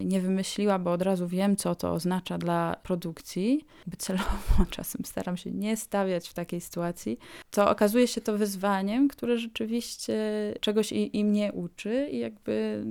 nie 0.00 0.20
wymyśliła, 0.20 0.78
bo 0.78 0.92
od 0.92 1.02
razu 1.02 1.28
wiem, 1.28 1.56
co 1.56 1.74
to 1.74 1.92
oznacza 1.92 2.38
dla 2.38 2.76
produkcji, 2.82 3.66
by 3.86 3.96
celowo 3.96 4.64
czasem 4.70 5.04
staram 5.04 5.36
się 5.36 5.50
nie 5.50 5.76
stawiać 5.76 6.28
w 6.28 6.34
takiej 6.34 6.60
sytuacji, 6.60 7.18
to 7.50 7.70
okazuje 7.70 8.08
się 8.08 8.20
to 8.20 8.38
wyzwaniem, 8.38 9.08
które 9.08 9.38
rzeczywiście 9.38 10.14
czegoś 10.60 10.92
i, 10.92 11.16
i 11.16 11.24
mnie 11.24 11.52
uczy 11.52 12.08
i 12.12 12.18
jakby 12.18 12.84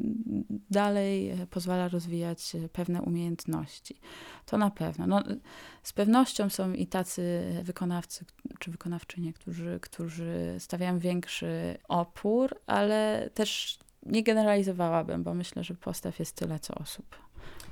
dalej 0.69 1.33
pozwala 1.49 1.87
rozwijać 1.87 2.51
pewne 2.73 3.01
umiejętności. 3.01 3.95
To 4.45 4.57
na 4.57 4.71
pewno. 4.71 5.07
No, 5.07 5.23
z 5.87 5.93
pewnością 5.93 6.49
są 6.49 6.73
i 6.73 6.87
tacy 6.87 7.43
wykonawcy 7.63 8.25
czy 8.59 8.71
wykonawczynie, 8.71 9.33
którzy, 9.33 9.79
którzy 9.81 10.55
stawiają 10.59 10.99
większy 10.99 11.77
opór, 11.87 12.55
ale 12.65 13.29
też 13.33 13.79
nie 14.05 14.23
generalizowałabym, 14.23 15.23
bo 15.23 15.33
myślę, 15.33 15.63
że 15.63 15.73
postaw 15.73 16.19
jest 16.19 16.35
tyle 16.35 16.59
co 16.59 16.75
osób. 16.75 17.15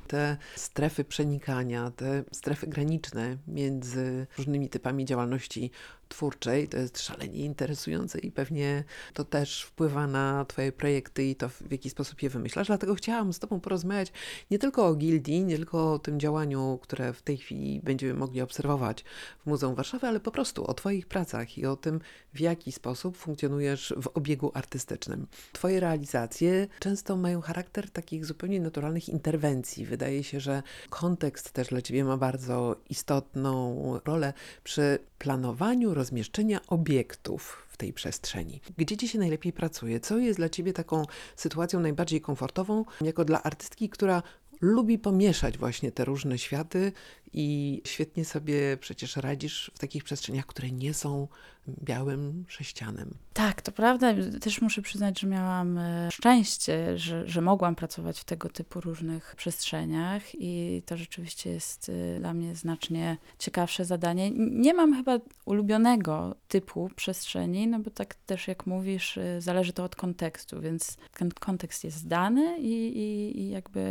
Te 0.07 0.37
strefy 0.55 1.03
przenikania, 1.03 1.91
te 1.91 2.23
strefy 2.31 2.67
graniczne 2.67 3.37
między 3.47 4.27
różnymi 4.37 4.69
typami 4.69 5.05
działalności 5.05 5.71
twórczej. 6.09 6.67
To 6.67 6.77
jest 6.77 7.01
szalenie 7.01 7.45
interesujące 7.45 8.19
i 8.19 8.31
pewnie 8.31 8.83
to 9.13 9.23
też 9.23 9.61
wpływa 9.63 10.07
na 10.07 10.45
Twoje 10.45 10.71
projekty 10.71 11.25
i 11.25 11.35
to, 11.35 11.49
w 11.49 11.71
jaki 11.71 11.89
sposób 11.89 12.21
je 12.21 12.29
wymyślasz. 12.29 12.67
Dlatego 12.67 12.95
chciałam 12.95 13.33
z 13.33 13.39
Tobą 13.39 13.59
porozmawiać 13.59 14.11
nie 14.51 14.59
tylko 14.59 14.87
o 14.87 14.95
gildii, 14.95 15.43
nie 15.43 15.55
tylko 15.55 15.93
o 15.93 15.99
tym 15.99 16.19
działaniu, 16.19 16.79
które 16.81 17.13
w 17.13 17.21
tej 17.21 17.37
chwili 17.37 17.81
będziemy 17.83 18.13
mogli 18.13 18.41
obserwować 18.41 19.03
w 19.43 19.45
Muzeum 19.45 19.75
Warszawy, 19.75 20.07
ale 20.07 20.19
po 20.19 20.31
prostu 20.31 20.67
o 20.67 20.73
Twoich 20.73 21.07
pracach 21.07 21.57
i 21.57 21.65
o 21.65 21.75
tym, 21.75 21.99
w 22.33 22.39
jaki 22.39 22.71
sposób 22.71 23.17
funkcjonujesz 23.17 23.93
w 23.97 24.07
obiegu 24.13 24.51
artystycznym. 24.53 25.27
Twoje 25.53 25.79
realizacje 25.79 26.67
często 26.79 27.17
mają 27.17 27.41
charakter 27.41 27.89
takich 27.89 28.25
zupełnie 28.25 28.59
naturalnych 28.59 29.09
interwencji. 29.09 29.85
Wydaje 29.85 30.23
się, 30.23 30.39
że 30.39 30.63
kontekst 30.89 31.51
też 31.51 31.67
dla 31.67 31.81
Ciebie 31.81 32.03
ma 32.03 32.17
bardzo 32.17 32.75
istotną 32.89 33.99
rolę 34.05 34.33
przy 34.63 34.99
planowaniu 35.17 35.93
rozmieszczenia 35.95 36.59
obiektów 36.67 37.65
w 37.69 37.77
tej 37.77 37.93
przestrzeni. 37.93 38.61
Gdzie 38.77 38.97
ci 38.97 39.07
się 39.07 39.19
najlepiej 39.19 39.53
pracuje? 39.53 39.99
Co 39.99 40.17
jest 40.17 40.39
dla 40.39 40.49
ciebie 40.49 40.73
taką 40.73 41.03
sytuacją 41.35 41.79
najbardziej 41.79 42.21
komfortową, 42.21 42.85
jako 43.01 43.25
dla 43.25 43.43
artystki, 43.43 43.89
która 43.89 44.23
lubi 44.61 44.99
pomieszać 44.99 45.57
właśnie 45.57 45.91
te 45.91 46.05
różne 46.05 46.37
światy 46.37 46.91
i 47.37 47.81
świetnie 47.85 48.25
sobie 48.25 48.77
przecież 48.77 49.15
radzisz 49.15 49.71
w 49.75 49.79
takich 49.79 50.03
przestrzeniach, 50.03 50.45
które 50.45 50.71
nie 50.71 50.93
są 50.93 51.27
białym 51.67 52.45
sześcianem. 52.47 53.17
Tak, 53.33 53.61
to 53.61 53.71
prawda. 53.71 54.13
Też 54.41 54.61
muszę 54.61 54.81
przyznać, 54.81 55.19
że 55.19 55.27
miałam 55.27 55.77
e, 55.77 56.09
szczęście, 56.11 56.97
że, 56.97 57.27
że 57.27 57.41
mogłam 57.41 57.75
pracować 57.75 58.19
w 58.19 58.23
tego 58.23 58.49
typu 58.49 58.81
różnych 58.81 59.35
przestrzeniach 59.35 60.23
i 60.33 60.81
to 60.85 60.97
rzeczywiście 60.97 61.49
jest 61.49 61.89
e, 61.89 62.19
dla 62.19 62.33
mnie 62.33 62.55
znacznie 62.55 63.17
ciekawsze 63.39 63.85
zadanie. 63.85 64.31
Nie 64.35 64.73
mam 64.73 64.95
chyba 64.95 65.19
ulubionego 65.45 66.35
typu 66.47 66.89
przestrzeni, 66.95 67.67
no 67.67 67.79
bo 67.79 67.89
tak 67.89 68.15
też 68.15 68.47
jak 68.47 68.65
mówisz, 68.65 69.17
e, 69.17 69.41
zależy 69.41 69.73
to 69.73 69.83
od 69.83 69.95
kontekstu, 69.95 70.61
więc 70.61 70.97
ten 71.17 71.31
kontekst 71.31 71.83
jest 71.83 72.07
dany 72.07 72.57
i, 72.59 72.97
i, 72.97 73.39
i 73.39 73.49
jakby 73.49 73.85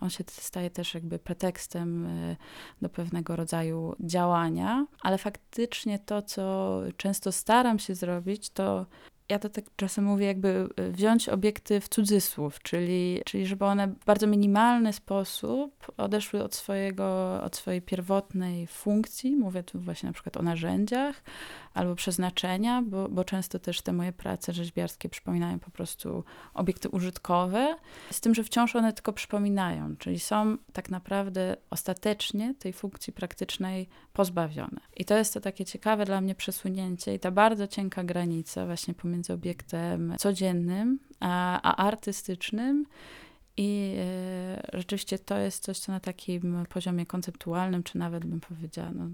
on 0.00 0.10
się 0.10 0.24
staje 0.30 0.70
też 0.70 0.94
jakby 0.94 1.18
pretekstem 1.18 2.08
do 2.82 2.88
pewnego 2.88 3.36
rodzaju 3.36 3.96
działania, 4.00 4.86
ale 5.02 5.18
faktycznie 5.18 5.98
to, 5.98 6.22
co 6.22 6.80
często 6.96 7.32
staram 7.32 7.78
się 7.78 7.94
zrobić, 7.94 8.50
to 8.50 8.86
ja 9.28 9.38
to 9.38 9.48
tak 9.48 9.64
czasem 9.76 10.04
mówię, 10.04 10.26
jakby 10.26 10.68
e, 10.76 10.90
wziąć 10.90 11.28
obiekty 11.28 11.80
w 11.80 11.88
cudzysłów, 11.88 12.62
czyli, 12.62 13.20
czyli 13.24 13.46
żeby 13.46 13.64
one 13.64 13.88
w 13.88 14.04
bardzo 14.04 14.26
minimalny 14.26 14.92
sposób 14.92 15.92
odeszły 15.96 16.44
od, 16.44 16.54
swojego, 16.54 17.40
od 17.42 17.56
swojej 17.56 17.82
pierwotnej 17.82 18.66
funkcji. 18.66 19.36
Mówię 19.36 19.62
tu 19.62 19.80
właśnie 19.80 20.06
na 20.06 20.12
przykład 20.12 20.36
o 20.36 20.42
narzędziach 20.42 21.22
albo 21.74 21.94
przeznaczenia, 21.94 22.82
bo, 22.82 23.08
bo 23.08 23.24
często 23.24 23.58
też 23.58 23.80
te 23.82 23.92
moje 23.92 24.12
prace 24.12 24.52
rzeźbiarskie 24.52 25.08
przypominają 25.08 25.58
po 25.58 25.70
prostu 25.70 26.24
obiekty 26.54 26.88
użytkowe, 26.88 27.76
z 28.10 28.20
tym, 28.20 28.34
że 28.34 28.44
wciąż 28.44 28.76
one 28.76 28.92
tylko 28.92 29.12
przypominają, 29.12 29.96
czyli 29.96 30.20
są 30.20 30.56
tak 30.72 30.90
naprawdę 30.90 31.56
ostatecznie 31.70 32.54
tej 32.58 32.72
funkcji 32.72 33.12
praktycznej 33.12 33.88
pozbawione. 34.12 34.80
I 34.96 35.04
to 35.04 35.16
jest 35.16 35.34
to 35.34 35.40
takie 35.40 35.64
ciekawe 35.64 36.04
dla 36.04 36.20
mnie 36.20 36.34
przesunięcie 36.34 37.14
i 37.14 37.18
ta 37.18 37.30
bardzo 37.30 37.66
cienka 37.66 38.04
granica 38.04 38.66
właśnie 38.66 38.94
pomiędzy 38.94 39.15
pomiędzy 39.16 39.32
obiektem 39.32 40.14
codziennym 40.18 40.98
a, 41.20 41.62
a 41.62 41.76
artystycznym. 41.76 42.86
I 43.56 43.94
e, 43.98 44.70
rzeczywiście 44.72 45.18
to 45.18 45.38
jest 45.38 45.62
coś, 45.62 45.78
co 45.78 45.92
na 45.92 46.00
takim 46.00 46.66
poziomie 46.68 47.06
konceptualnym, 47.06 47.82
czy 47.82 47.98
nawet 47.98 48.24
bym 48.24 48.40
powiedziała, 48.40 48.90
no, 48.94 49.08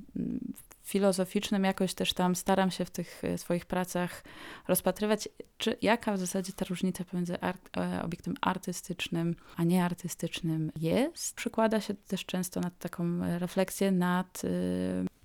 filozoficznym, 0.82 1.64
jakoś 1.64 1.94
też 1.94 2.12
tam 2.12 2.36
staram 2.36 2.70
się 2.70 2.84
w 2.84 2.90
tych 2.90 3.24
e, 3.24 3.38
swoich 3.38 3.66
pracach 3.66 4.24
rozpatrywać, 4.68 5.28
czy 5.58 5.76
jaka 5.82 6.12
w 6.12 6.18
zasadzie 6.18 6.52
ta 6.52 6.64
różnica 6.64 7.04
pomiędzy 7.04 7.40
art, 7.40 7.76
e, 7.76 8.02
obiektem 8.02 8.34
artystycznym 8.40 9.36
a 9.56 9.64
nieartystycznym 9.64 10.72
jest. 10.76 11.36
Przykłada 11.36 11.80
się 11.80 11.94
też 11.94 12.26
często 12.26 12.60
nad 12.60 12.78
taką 12.78 13.04
refleksję 13.38 13.92
nad 13.92 14.42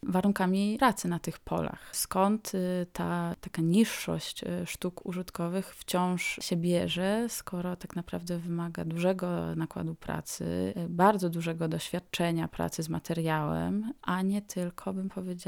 warunkami 0.03 0.77
pracy 0.79 1.07
na 1.07 1.19
tych 1.19 1.39
polach. 1.39 1.89
Skąd 1.91 2.51
ta 2.93 3.35
taka 3.41 3.61
niższość 3.61 4.41
sztuk 4.65 5.05
użytkowych 5.05 5.75
wciąż 5.75 6.39
się 6.41 6.55
bierze, 6.55 7.25
skoro 7.29 7.75
tak 7.75 7.95
naprawdę 7.95 8.37
wymaga 8.37 8.85
dużego 8.85 9.55
nakładu 9.55 9.95
pracy, 9.95 10.73
bardzo 10.89 11.29
dużego 11.29 11.67
doświadczenia 11.67 12.47
pracy 12.47 12.83
z 12.83 12.89
materiałem, 12.89 13.93
a 14.01 14.21
nie 14.21 14.41
tylko, 14.41 14.93
bym 14.93 15.09
powiedziała, 15.09 15.46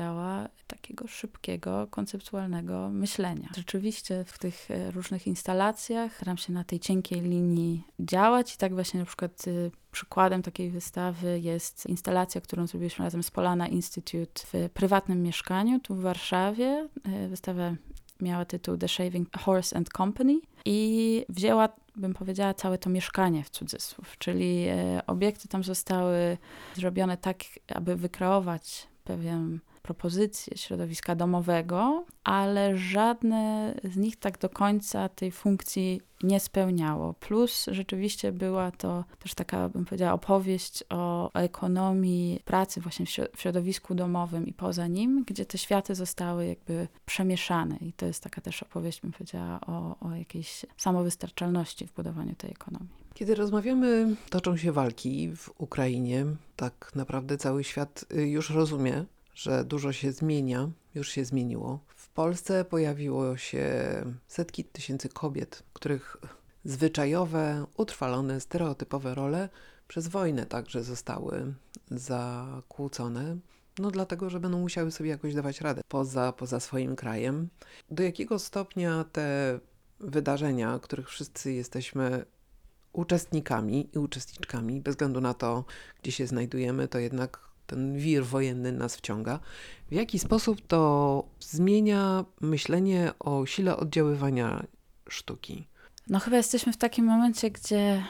takiego 0.68 1.08
szybkiego, 1.08 1.88
konceptualnego 1.90 2.90
myślenia. 2.90 3.50
Rzeczywiście 3.56 4.24
w 4.28 4.40
tych 4.40 4.68
różnych 4.94 5.28
instalacjach 5.28 6.16
staram 6.16 6.38
się 6.38 6.54
na 6.54 6.64
tej 6.64 6.80
cienkiej 6.80 7.22
linii 7.22 7.84
działać 8.00 8.56
i 8.56 8.58
tak 8.58 8.74
właśnie 8.74 9.00
na 9.00 9.06
przykład 9.06 9.46
Przykładem 9.92 10.42
takiej 10.42 10.70
wystawy 10.70 11.40
jest 11.40 11.86
instalacja, 11.86 12.42
którą 12.42 12.68
zrobiliśmy 12.68 13.06
razem 13.06 13.24
z 13.24 13.32
Polana 13.32 13.68
Institute 13.68 14.42
w 14.46 14.70
prywatnym 14.74 15.24
mieszkaniu 15.24 15.80
tu 15.80 15.96
w 15.96 16.02
Warszawie. 16.02 16.90
E, 17.04 17.28
wystawa 17.28 17.76
miała 18.22 18.46
tytuł 18.46 18.78
The 18.78 18.88
Shaving 18.88 19.38
Horse 19.38 19.78
and 19.78 19.90
Company 19.90 20.40
i 20.66 21.26
wzięła, 21.30 21.70
bym 21.96 22.14
powiedziała, 22.14 22.54
całe 22.54 22.78
to 22.78 22.90
mieszkanie 22.90 23.44
w 23.44 23.50
cudzysłów, 23.50 24.18
czyli 24.18 24.66
e, 24.68 25.02
obiekty 25.08 25.48
tam 25.48 25.64
zostały 25.64 26.38
zrobione 26.76 27.18
tak, 27.18 27.38
aby 27.76 27.96
wykreować 27.96 28.88
pewien 29.04 29.60
propozycje 29.82 30.58
środowiska 30.58 31.16
domowego, 31.16 32.06
ale 32.24 32.78
żadne 32.78 33.74
z 33.84 33.98
nich 33.98 34.16
tak 34.16 34.38
do 34.38 34.50
końca 34.50 35.10
tej 35.10 35.32
funkcji 35.32 36.02
nie 36.24 36.40
spełniało. 36.40 37.14
Plus 37.14 37.66
rzeczywiście 37.72 38.32
była 38.32 38.72
to 38.72 39.04
też 39.20 39.34
taka, 39.34 39.70
bym 39.70 39.86
powiedziała, 39.86 40.14
opowieść 40.14 40.84
o, 40.90 41.34
ekonomii 41.34 42.42
pracy 42.46 42.82
właśnie 42.82 43.06
w 43.36 43.42
środowisku 43.42 43.96
domowym 43.96 44.48
i 44.48 44.54
poza 44.54 44.88
nim, 44.88 45.24
gdzie 45.28 45.46
te 45.46 45.58
światy 45.58 45.96
zostały 45.96 46.46
jakby 46.46 46.88
przemieszane. 47.06 47.78
I 47.82 47.94
to 47.94 48.06
jest 48.06 48.24
taka 48.24 48.42
też 48.42 48.64
opowieść, 48.64 49.02
bym 49.02 49.12
powiedziała, 49.12 49.60
o, 49.62 49.96
o 50.00 50.16
jakiejś 50.16 50.66
samowystarczalności 50.78 51.88
w 51.88 51.94
budowaniu 51.94 52.36
tej 52.36 52.52
ekonomii. 52.52 52.90
Kiedy 53.14 53.36
rozmawiamy, 53.36 54.16
toczą 54.30 54.58
się 54.58 54.72
walki 54.72 55.36
w 55.36 55.50
Ukrainie. 55.58 56.26
Tak 56.56 56.92
naprawdę 56.96 57.38
cały 57.38 57.64
świat 57.64 58.06
y, 58.14 58.28
już 58.28 58.50
rozumie, 58.50 59.06
że 59.34 59.66
dużo 59.66 59.94
się 59.94 60.12
zmienia, 60.12 60.70
już 60.96 61.10
się 61.10 61.26
zmieniło. 61.26 61.80
W 61.88 62.10
Polsce 62.10 62.66
pojawiło 62.66 63.38
się 63.38 63.66
setki 64.28 64.64
tysięcy 64.64 65.10
kobiet, 65.10 65.64
których 65.74 66.18
zwyczajowe, 66.66 67.66
utrwalone, 67.78 68.42
stereotypowe 68.42 69.16
role 69.16 69.50
przez 69.88 70.08
wojnę 70.08 70.46
także 70.46 70.84
zostały 70.84 71.54
zakłócone. 71.92 73.38
No 73.80 73.92
dlatego, 73.92 74.30
że 74.30 74.40
będą 74.40 74.60
musiały 74.60 74.92
sobie 74.92 75.10
jakoś 75.10 75.34
dawać 75.34 75.62
radę 75.62 75.82
poza, 75.88 76.34
poza 76.34 76.60
swoim 76.60 76.96
krajem. 76.96 77.50
Do 77.92 78.04
jakiego 78.04 78.40
stopnia 78.40 79.06
te 79.12 79.60
wydarzenia, 80.00 80.80
których 80.80 81.10
wszyscy 81.10 81.54
jesteśmy 81.54 82.26
uczestnikami 82.94 83.90
i 83.94 84.00
uczestniczkami, 84.00 84.82
bez 84.82 84.96
względu 84.96 85.22
na 85.22 85.34
to, 85.34 85.66
gdzie 86.02 86.12
się 86.12 86.28
znajdujemy, 86.28 86.88
to 86.88 87.00
jednak 87.00 87.49
ten 87.70 87.98
wir 87.98 88.26
wojenny 88.26 88.72
nas 88.72 88.96
wciąga. 88.96 89.40
W 89.92 89.94
jaki 89.94 90.20
sposób 90.20 90.68
to 90.68 91.24
zmienia 91.40 92.26
myślenie 92.42 93.12
o 93.20 93.46
sile 93.46 93.78
oddziaływania 93.78 94.64
sztuki? 95.10 95.68
No 96.08 96.20
chyba 96.20 96.38
jesteśmy 96.38 96.74
w 96.74 96.78
takim 96.78 97.06
momencie, 97.06 97.52
gdzie 97.52 98.04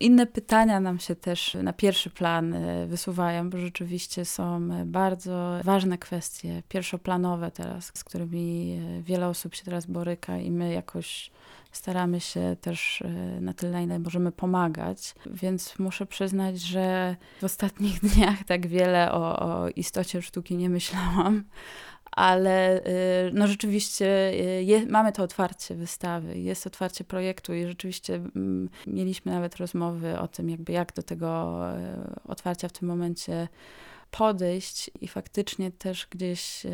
Inne 0.00 0.26
pytania 0.26 0.80
nam 0.80 0.98
się 0.98 1.16
też 1.16 1.56
na 1.62 1.72
pierwszy 1.72 2.10
plan 2.10 2.54
e, 2.54 2.86
wysuwają, 2.86 3.50
bo 3.50 3.58
rzeczywiście 3.58 4.24
są 4.24 4.68
bardzo 4.86 5.60
ważne 5.64 5.98
kwestie, 5.98 6.62
pierwszoplanowe 6.68 7.50
teraz, 7.50 7.92
z 7.94 8.04
którymi 8.04 8.78
e, 8.98 9.02
wiele 9.02 9.28
osób 9.28 9.54
się 9.54 9.64
teraz 9.64 9.86
boryka 9.86 10.38
i 10.38 10.50
my 10.50 10.72
jakoś 10.72 11.30
staramy 11.72 12.20
się 12.20 12.56
też 12.60 13.02
e, 13.02 13.40
na 13.40 13.54
tyle, 13.54 13.72
na 13.72 13.82
ile 13.82 13.98
możemy 13.98 14.32
pomagać. 14.32 15.14
Więc 15.26 15.78
muszę 15.78 16.06
przyznać, 16.06 16.60
że 16.60 17.16
w 17.40 17.44
ostatnich 17.44 18.00
dniach 18.08 18.44
tak 18.44 18.66
wiele 18.66 19.12
o, 19.12 19.38
o 19.38 19.68
istocie 19.68 20.22
sztuki 20.22 20.56
nie 20.56 20.70
myślałam 20.70 21.44
ale 22.12 22.86
y, 22.86 23.30
no 23.32 23.46
rzeczywiście 23.46 24.30
y, 24.30 24.64
je, 24.64 24.86
mamy 24.86 25.12
to 25.12 25.22
otwarcie 25.22 25.74
wystawy, 25.74 26.38
jest 26.38 26.66
otwarcie 26.66 27.04
projektu 27.04 27.54
i 27.54 27.66
rzeczywiście 27.66 28.14
mm, 28.14 28.70
mieliśmy 28.86 29.32
nawet 29.32 29.56
rozmowy 29.56 30.18
o 30.18 30.28
tym, 30.28 30.50
jakby 30.50 30.72
jak 30.72 30.94
do 30.94 31.02
tego 31.02 31.58
y, 31.78 32.28
otwarcia 32.28 32.68
w 32.68 32.72
tym 32.72 32.88
momencie 32.88 33.48
podejść 34.10 34.90
i 35.00 35.08
faktycznie 35.08 35.70
też 35.70 36.06
gdzieś 36.10 36.66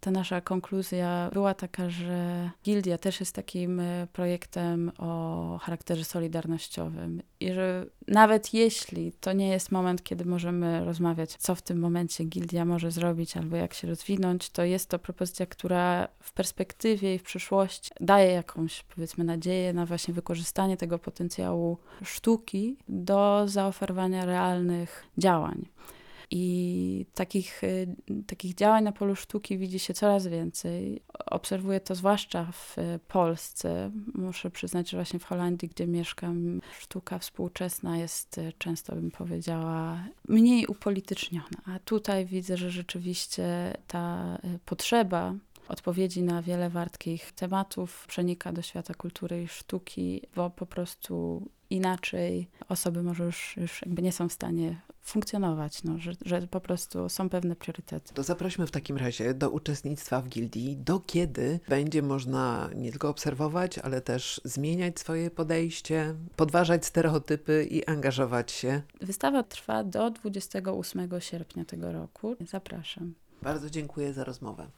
ta 0.00 0.10
nasza 0.10 0.40
konkluzja 0.40 1.30
była 1.32 1.54
taka, 1.54 1.90
że 1.90 2.50
Gildia 2.64 2.98
też 2.98 3.20
jest 3.20 3.34
takim 3.34 3.80
e, 3.80 4.06
projektem 4.12 4.92
o 4.98 5.58
charakterze 5.62 6.04
solidarnościowym 6.04 7.22
i 7.40 7.52
że 7.52 7.86
nawet 8.08 8.54
jeśli 8.54 9.12
to 9.12 9.32
nie 9.32 9.48
jest 9.48 9.72
moment, 9.72 10.02
kiedy 10.02 10.24
możemy 10.24 10.84
rozmawiać, 10.84 11.36
co 11.36 11.54
w 11.54 11.62
tym 11.62 11.78
momencie 11.78 12.24
Gildia 12.24 12.64
może 12.64 12.90
zrobić 12.90 13.36
albo 13.36 13.56
jak 13.56 13.74
się 13.74 13.88
rozwinąć, 13.88 14.50
to 14.50 14.64
jest 14.64 14.88
to 14.88 14.98
propozycja, 14.98 15.46
która 15.46 16.08
w 16.20 16.32
perspektywie 16.32 17.14
i 17.14 17.18
w 17.18 17.22
przyszłości 17.22 17.90
daje 18.00 18.32
jakąś, 18.32 18.82
powiedzmy, 18.82 19.24
nadzieję 19.24 19.72
na 19.72 19.86
właśnie 19.86 20.14
wykorzystanie 20.14 20.76
tego 20.76 20.98
potencjału 20.98 21.78
sztuki 22.04 22.76
do 22.88 23.42
zaoferowania 23.46 24.24
realnych 24.24 25.04
działań. 25.18 25.66
I 26.30 27.06
takich, 27.14 27.64
y, 27.64 27.96
takich 28.26 28.54
działań 28.54 28.84
na 28.84 28.92
polu 28.92 29.16
sztuki 29.16 29.58
widzi 29.58 29.78
się 29.78 29.94
coraz 29.94 30.26
więcej. 30.26 31.02
Obserwuję 31.26 31.80
to 31.80 31.94
zwłaszcza 31.94 32.52
w 32.52 32.76
Polsce. 33.08 33.90
Muszę 34.14 34.50
przyznać, 34.50 34.90
że 34.90 34.96
właśnie 34.96 35.18
w 35.18 35.24
Holandii, 35.24 35.68
gdzie 35.68 35.86
mieszkam, 35.86 36.60
sztuka 36.80 37.18
współczesna 37.18 37.98
jest 37.98 38.38
y, 38.38 38.52
często, 38.58 38.94
bym 38.94 39.10
powiedziała, 39.10 40.04
mniej 40.28 40.66
upolityczniona. 40.66 41.62
A 41.66 41.78
tutaj 41.78 42.26
widzę, 42.26 42.56
że 42.56 42.70
rzeczywiście 42.70 43.76
ta 43.86 44.38
y, 44.44 44.58
potrzeba 44.64 45.34
odpowiedzi 45.70 46.22
na 46.22 46.42
wiele 46.42 46.70
wartkich 46.70 47.32
tematów 47.32 48.04
przenika 48.08 48.52
do 48.52 48.62
świata 48.62 48.94
kultury 48.94 49.42
i 49.42 49.48
sztuki, 49.48 50.22
bo 50.36 50.50
po 50.50 50.66
prostu 50.66 51.42
inaczej 51.70 52.48
osoby 52.68 53.02
może 53.02 53.24
już, 53.24 53.56
już 53.56 53.82
jakby 53.82 54.02
nie 54.02 54.12
są 54.12 54.28
w 54.28 54.32
stanie 54.32 54.80
funkcjonować, 55.02 55.84
no, 55.84 55.98
że, 55.98 56.12
że 56.24 56.46
po 56.46 56.60
prostu 56.60 57.08
są 57.08 57.28
pewne 57.28 57.56
priorytety. 57.56 58.14
To 58.14 58.22
zaprośmy 58.22 58.66
w 58.66 58.70
takim 58.70 58.96
razie 58.96 59.34
do 59.34 59.50
uczestnictwa 59.50 60.20
w 60.20 60.28
gildii. 60.28 60.76
Do 60.76 61.00
kiedy 61.00 61.60
będzie 61.68 62.02
można 62.02 62.70
nie 62.74 62.90
tylko 62.90 63.08
obserwować, 63.08 63.78
ale 63.78 64.00
też 64.00 64.40
zmieniać 64.44 65.00
swoje 65.00 65.30
podejście, 65.30 66.14
podważać 66.36 66.86
stereotypy 66.86 67.66
i 67.70 67.84
angażować 67.84 68.52
się? 68.52 68.82
Wystawa 69.00 69.42
trwa 69.42 69.84
do 69.84 70.10
28 70.10 71.20
sierpnia 71.20 71.64
tego 71.64 71.92
roku. 71.92 72.36
Zapraszam. 72.48 73.14
Bardzo 73.42 73.70
dziękuję 73.70 74.12
za 74.12 74.24
rozmowę. 74.24 74.68